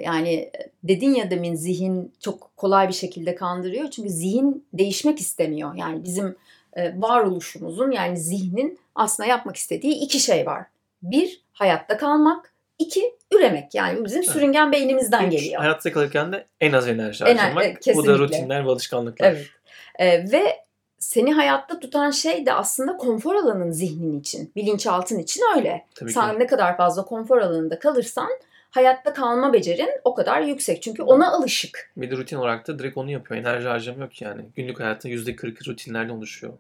yani 0.03 0.51
dedin 0.85 1.15
ya 1.15 1.31
demin 1.31 1.55
zihin 1.55 2.13
çok 2.21 2.57
kolay 2.57 2.89
bir 2.89 2.93
şekilde 2.93 3.35
kandırıyor. 3.35 3.91
Çünkü 3.91 4.11
zihin 4.11 4.65
değişmek 4.73 5.21
istemiyor. 5.21 5.75
Yani 5.75 6.05
bizim 6.05 6.37
e, 6.77 7.01
varoluşumuzun 7.01 7.91
yani 7.91 8.17
zihnin 8.19 8.79
aslında 8.95 9.29
yapmak 9.29 9.57
istediği 9.57 9.95
iki 9.95 10.21
şey 10.21 10.47
var. 10.47 10.63
Bir, 11.03 11.41
hayatta 11.53 11.97
kalmak. 11.97 12.53
İki, 12.79 13.15
üremek. 13.33 13.75
Yani 13.75 14.01
bu 14.01 14.05
bizim 14.05 14.23
Evet. 14.23 14.31
sürüngen 14.31 14.73
beynimizden 14.73 15.27
Üç, 15.27 15.33
geliyor. 15.33 15.61
Hayatta 15.61 15.93
kalırken 15.93 16.33
de 16.33 16.47
en 16.61 16.73
az 16.73 16.89
enerji 16.89 17.25
En- 17.25 17.37
harcamak. 17.37 17.89
e, 17.89 17.95
Bu 17.95 18.07
da 18.07 18.19
rutinler 18.19 18.67
ve 18.67 18.71
alışkanlıklar. 18.71 19.27
Evet. 19.33 19.47
Ee, 19.99 20.33
ve 20.33 20.57
seni 20.99 21.33
hayatta 21.33 21.81
tutan 21.81 22.11
şey 22.11 22.47
de 22.47 22.53
aslında 22.53 22.97
konfor 22.97 23.35
alanın 23.35 23.71
zihnin 23.71 24.21
için, 24.21 24.53
bilinçaltın 24.57 25.19
için 25.19 25.43
öyle. 25.57 25.87
Tabii 25.95 26.13
Sen 26.13 26.33
ki. 26.33 26.39
ne 26.39 26.47
kadar 26.47 26.77
fazla 26.77 27.05
konfor 27.05 27.39
alanında 27.39 27.79
kalırsan 27.79 28.29
hayatta 28.71 29.13
kalma 29.13 29.53
becerin 29.53 29.91
o 30.05 30.15
kadar 30.15 30.41
yüksek. 30.43 30.83
Çünkü 30.83 31.03
ona 31.03 31.33
alışık. 31.33 31.93
Bir 31.97 32.11
de 32.11 32.17
rutin 32.17 32.37
olarak 32.37 32.69
da 32.69 32.79
direkt 32.79 32.97
onu 32.97 33.11
yapıyor. 33.11 33.41
Enerji 33.41 33.69
harcamıyor 33.69 34.11
ki 34.11 34.25
yani. 34.25 34.43
Günlük 34.57 34.81
hayatta 34.81 35.09
%40'ı 35.09 35.67
rutinlerle 35.73 36.13
oluşuyor. 36.13 36.53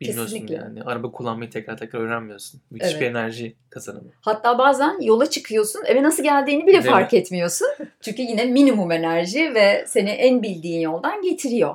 Bilmiyorsun 0.00 0.24
Kesinlikle. 0.34 0.54
yani. 0.54 0.82
Araba 0.82 1.10
kullanmayı 1.12 1.50
tekrar 1.50 1.76
tekrar 1.76 2.00
öğrenmiyorsun. 2.00 2.60
Müthiş 2.70 2.90
Evet. 2.90 3.00
bir 3.00 3.06
enerji 3.06 3.56
kazanımı. 3.70 4.10
Hatta 4.20 4.58
bazen 4.58 5.00
yola 5.00 5.30
çıkıyorsun 5.30 5.82
eve 5.86 6.02
nasıl 6.02 6.22
geldiğini 6.22 6.62
bile 6.66 6.72
Değil 6.72 6.84
mi? 6.84 6.90
fark 6.90 7.14
etmiyorsun. 7.14 7.68
Çünkü 8.00 8.22
yine 8.22 8.44
minimum 8.44 8.92
enerji 8.92 9.54
ve 9.54 9.84
seni 9.86 10.10
en 10.10 10.42
bildiğin 10.42 10.80
yoldan 10.80 11.22
getiriyor. 11.22 11.74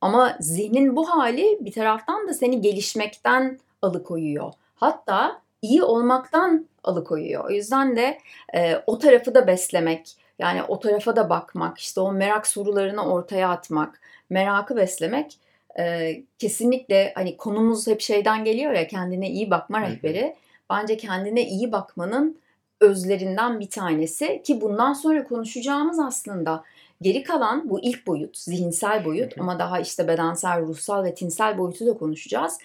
Ama 0.00 0.36
zihnin 0.40 0.96
bu 0.96 1.10
hali 1.10 1.58
bir 1.60 1.72
taraftan 1.72 2.28
da 2.28 2.34
seni 2.34 2.60
gelişmekten 2.60 3.58
alıkoyuyor. 3.82 4.52
Hatta 4.74 5.42
iyi 5.62 5.82
olmaktan 5.82 6.66
alıkoyuyor. 6.84 7.44
O 7.44 7.50
yüzden 7.50 7.96
de 7.96 8.18
e, 8.54 8.82
o 8.86 8.98
tarafı 8.98 9.34
da 9.34 9.46
beslemek, 9.46 10.16
yani 10.38 10.62
o 10.62 10.80
tarafa 10.80 11.16
da 11.16 11.30
bakmak, 11.30 11.78
işte 11.78 12.00
o 12.00 12.12
merak 12.12 12.46
sorularını 12.46 13.12
ortaya 13.12 13.50
atmak, 13.50 14.00
merakı 14.30 14.76
beslemek 14.76 15.38
e, 15.78 16.16
kesinlikle 16.38 17.12
hani 17.14 17.36
konumuz 17.36 17.86
hep 17.86 18.00
şeyden 18.00 18.44
geliyor 18.44 18.72
ya 18.72 18.86
kendine 18.86 19.30
iyi 19.30 19.50
bakma 19.50 19.80
rehberi. 19.80 20.36
Bence 20.70 20.96
kendine 20.96 21.48
iyi 21.48 21.72
bakmanın 21.72 22.38
özlerinden 22.80 23.60
bir 23.60 23.70
tanesi 23.70 24.42
ki 24.44 24.60
bundan 24.60 24.92
sonra 24.92 25.24
konuşacağımız 25.24 25.98
aslında 25.98 26.64
geri 27.02 27.22
kalan 27.22 27.70
bu 27.70 27.80
ilk 27.80 28.06
boyut, 28.06 28.38
zihinsel 28.38 29.04
boyut 29.04 29.40
ama 29.40 29.58
daha 29.58 29.80
işte 29.80 30.08
bedensel, 30.08 30.60
ruhsal 30.60 31.04
ve 31.04 31.14
tinsel 31.14 31.58
boyutu 31.58 31.86
da 31.86 31.98
konuşacağız. 31.98 32.58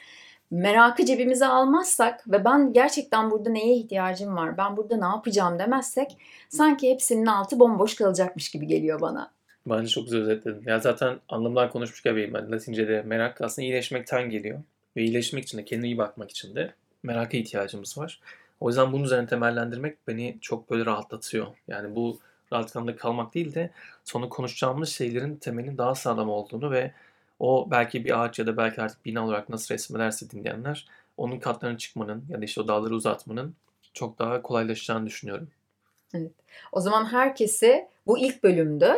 Merakı 0.52 1.06
cebimize 1.06 1.46
almazsak 1.46 2.32
ve 2.32 2.46
ben 2.46 2.74
gerçekten 2.74 3.32
burada 3.32 3.50
neye 3.50 3.76
ihtiyacım 3.76 4.36
var, 4.36 4.58
ben 4.58 4.78
burada 4.78 4.98
ne 4.98 5.06
yapacağım 5.06 5.60
demezsek 5.60 6.18
sanki 6.50 6.92
hepsinin 6.92 7.26
altı 7.26 7.60
bomboş 7.60 7.96
kalacakmış 7.96 8.52
gibi 8.52 8.68
geliyor 8.68 9.02
bana. 9.02 9.32
Bence 9.68 9.88
çok 9.88 10.04
güzel 10.04 10.22
özetledin. 10.22 10.64
Ya 10.66 10.80
zaten 10.80 11.20
anlamlar 11.30 11.72
konuşmuş 11.72 12.02
gibiyim 12.02 12.34
ben. 12.34 12.52
Latince'de 12.52 13.02
merak 13.02 13.42
aslında 13.42 13.66
iyileşmekten 13.66 14.30
geliyor. 14.30 14.60
Ve 14.98 15.04
iyileşmek 15.04 15.44
için 15.44 15.58
de 15.58 15.66
kendine 15.66 15.88
iyi 15.88 15.98
bakmak 15.98 16.32
için 16.32 16.56
de 16.56 16.74
meraka 17.04 17.38
ihtiyacımız 17.38 17.98
var. 17.98 18.20
O 18.60 18.68
yüzden 18.68 18.94
bunun 18.94 19.04
üzerine 19.04 19.28
temellendirmek 19.28 20.08
beni 20.08 20.38
çok 20.42 20.70
böyle 20.72 20.86
rahatlatıyor. 20.86 21.48
Yani 21.68 21.96
bu 21.96 22.20
rahatlıkla 22.54 22.96
kalmak 22.96 23.34
değil 23.34 23.56
de 23.56 23.70
sonra 24.04 24.30
konuşacağımız 24.30 24.90
şeylerin 24.90 25.36
temelinin 25.36 25.78
daha 25.78 25.96
sağlam 25.96 26.30
olduğunu 26.30 26.72
ve 26.72 26.92
o 27.40 27.72
belki 27.72 28.06
bir 28.06 28.24
ağaç 28.24 28.40
ya 28.40 28.48
da 28.48 28.58
belki 28.58 28.82
artık 28.82 29.06
bina 29.06 29.26
olarak 29.26 29.50
nasıl 29.50 29.74
resmederse 29.74 30.30
dinleyenler 30.30 30.88
onun 31.18 31.40
katlarına 31.40 31.78
çıkmanın 31.78 32.24
ya 32.30 32.42
da 32.42 32.46
işte 32.46 32.62
o 32.62 32.68
dağları 32.68 32.96
uzatmanın 32.96 33.56
çok 33.94 34.20
daha 34.20 34.42
kolaylaşacağını 34.42 35.06
düşünüyorum. 35.06 35.50
O 36.72 36.82
zaman 36.82 37.06
herkesi 37.06 37.88
bu 38.08 38.18
ilk 38.18 38.44
bölümdü. 38.44 38.94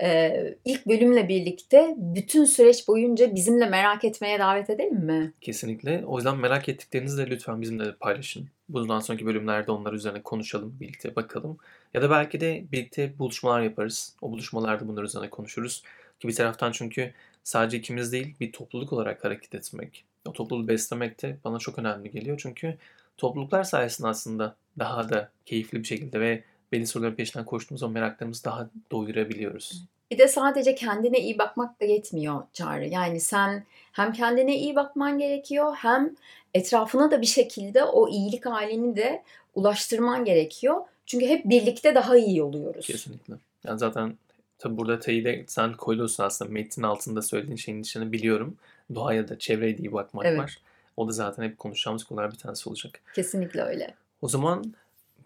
Ee, 0.00 0.54
ilk 0.64 0.86
bölümle 0.86 1.28
birlikte 1.28 1.94
bütün 1.96 2.44
süreç 2.44 2.88
boyunca 2.88 3.34
bizimle 3.34 3.66
merak 3.66 4.04
etmeye 4.04 4.38
davet 4.38 4.70
edelim 4.70 5.04
mi? 5.04 5.32
Kesinlikle. 5.40 6.04
O 6.06 6.16
yüzden 6.16 6.36
merak 6.36 6.68
ettiklerinizi 6.68 7.18
de 7.18 7.30
lütfen 7.30 7.60
bizimle 7.60 7.84
de 7.84 7.94
paylaşın. 8.00 8.48
Bundan 8.68 9.00
sonraki 9.00 9.26
bölümlerde 9.26 9.72
onlar 9.72 9.92
üzerine 9.92 10.22
konuşalım, 10.22 10.76
birlikte 10.80 11.16
bakalım. 11.16 11.58
Ya 11.94 12.02
da 12.02 12.10
belki 12.10 12.40
de 12.40 12.64
birlikte 12.72 13.18
buluşmalar 13.18 13.60
yaparız. 13.60 14.16
O 14.22 14.30
buluşmalarda 14.30 14.88
bunlar 14.88 15.02
üzerine 15.02 15.30
konuşuruz. 15.30 15.82
Ki 16.20 16.28
bir 16.28 16.34
taraftan 16.34 16.72
çünkü 16.72 17.12
sadece 17.44 17.76
ikimiz 17.76 18.12
değil 18.12 18.34
bir 18.40 18.52
topluluk 18.52 18.92
olarak 18.92 19.24
hareket 19.24 19.54
etmek, 19.54 20.04
o 20.26 20.32
topluluğu 20.32 20.68
beslemek 20.68 21.22
de 21.22 21.36
bana 21.44 21.58
çok 21.58 21.78
önemli 21.78 22.10
geliyor. 22.10 22.40
Çünkü 22.42 22.78
topluluklar 23.16 23.64
sayesinde 23.64 24.08
aslında 24.08 24.56
daha 24.78 25.08
da 25.08 25.30
keyifli 25.46 25.78
bir 25.78 25.84
şekilde 25.84 26.20
ve 26.20 26.44
belli 26.72 26.86
soruların 26.86 27.14
peşinden 27.14 27.46
koştuğumuz 27.46 27.82
o 27.82 27.88
meraklarımızı 27.88 28.44
daha 28.44 28.70
doyurabiliyoruz. 28.90 29.82
Bir 30.10 30.18
de 30.18 30.28
sadece 30.28 30.74
kendine 30.74 31.20
iyi 31.20 31.38
bakmak 31.38 31.80
da 31.80 31.84
yetmiyor 31.84 32.42
Çağrı. 32.52 32.86
Yani 32.86 33.20
sen 33.20 33.64
hem 33.92 34.12
kendine 34.12 34.58
iyi 34.58 34.76
bakman 34.76 35.18
gerekiyor 35.18 35.74
hem 35.76 36.16
etrafına 36.54 37.10
da 37.10 37.20
bir 37.20 37.26
şekilde 37.26 37.84
o 37.84 38.08
iyilik 38.08 38.46
halini 38.46 38.96
de 38.96 39.22
ulaştırman 39.54 40.24
gerekiyor. 40.24 40.80
Çünkü 41.06 41.26
hep 41.26 41.44
birlikte 41.44 41.94
daha 41.94 42.16
iyi 42.16 42.42
oluyoruz. 42.42 42.86
Kesinlikle. 42.86 43.34
Yani 43.64 43.78
zaten 43.78 44.16
tabi 44.62 44.76
burada 44.76 44.98
teyide 44.98 45.44
sen 45.48 45.72
koyuyorsun 45.72 46.24
aslında 46.24 46.50
metnin 46.52 46.84
altında 46.84 47.22
söylediğin 47.22 47.56
şeyin 47.56 47.82
içine 47.82 48.12
biliyorum. 48.12 48.56
Doğaya 48.94 49.28
da 49.28 49.38
çevreye 49.38 49.78
de 49.78 49.82
iyi 49.82 49.92
bakmak 49.92 50.26
Evet. 50.26 50.38
var. 50.38 50.58
O 50.96 51.08
da 51.08 51.12
zaten 51.12 51.42
hep 51.42 51.58
konuşacağımız 51.58 52.04
konular 52.04 52.32
bir 52.32 52.36
tanesi 52.38 52.68
olacak. 52.68 53.00
Kesinlikle 53.14 53.62
öyle. 53.62 53.94
O 54.22 54.28
zaman 54.28 54.74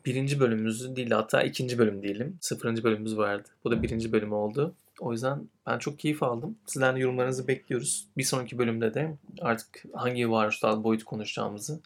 birinci 0.07 0.41
bölümümüzü 0.41 0.97
değil 0.97 1.11
de 1.11 1.15
hatta 1.15 1.43
ikinci 1.43 1.79
bölüm 1.79 2.03
diyelim. 2.03 2.39
Sıfırıncı 2.41 2.85
bölümümüz 2.85 3.17
vardı. 3.17 3.49
Bu 3.65 3.71
da 3.71 3.83
birinci 3.83 4.13
bölüm 4.13 4.33
oldu. 4.33 4.75
O 5.01 5.13
yüzden 5.13 5.49
ben 5.67 5.79
çok 5.79 5.99
keyif 5.99 6.23
aldım. 6.23 6.57
Sizden 6.67 6.97
de 6.97 7.01
yorumlarınızı 7.01 7.49
bekliyoruz. 7.49 8.07
Bir 8.17 8.23
sonraki 8.23 8.59
bölümde 8.59 8.95
de 8.95 9.17
artık 9.41 9.85
hangi 9.93 10.31
varoluşsal 10.31 10.85
boyut 10.85 11.05
konuşacağımızı 11.05 11.81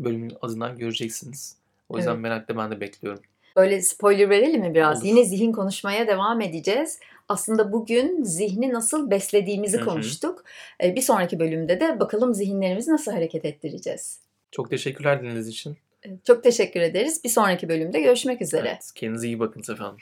bölümün 0.00 0.32
adından 0.42 0.78
göreceksiniz. 0.78 1.56
O 1.88 1.96
yüzden 1.96 2.12
Evet. 2.12 2.20
merakla 2.22 2.56
ben 2.56 2.70
de 2.70 2.80
bekliyorum. 2.80 3.22
Böyle 3.56 3.82
spoiler 3.82 4.30
verelim 4.30 4.60
mi 4.60 4.74
biraz? 4.74 4.98
Olur. 4.98 5.06
Yine 5.08 5.24
zihin 5.24 5.52
konuşmaya 5.52 6.06
devam 6.06 6.40
edeceğiz. 6.40 6.98
Aslında 7.28 7.72
bugün 7.72 8.22
zihni 8.24 8.72
nasıl 8.72 9.10
beslediğimizi 9.10 9.76
Hı 9.76 9.80
hı. 9.80 9.84
konuştuk. 9.84 10.44
Ee, 10.82 10.96
Bir 10.96 11.02
sonraki 11.02 11.38
bölümde 11.38 11.80
de 11.80 12.00
bakalım 12.00 12.34
zihinlerimizi 12.34 12.90
nasıl 12.90 13.12
hareket 13.12 13.44
ettireceğiz. 13.44 14.20
Çok 14.50 14.70
teşekkürler 14.70 15.20
dinlediğiniz 15.20 15.48
için. 15.48 15.76
Çok 16.24 16.42
teşekkür 16.42 16.80
ederiz. 16.80 17.24
Bir 17.24 17.28
sonraki 17.28 17.68
bölümde 17.68 18.00
görüşmek 18.00 18.42
üzere. 18.42 18.68
Evet, 18.68 18.90
kendinize 18.94 19.26
iyi 19.26 19.40
bakın 19.40 19.60
efendim. 19.72 19.96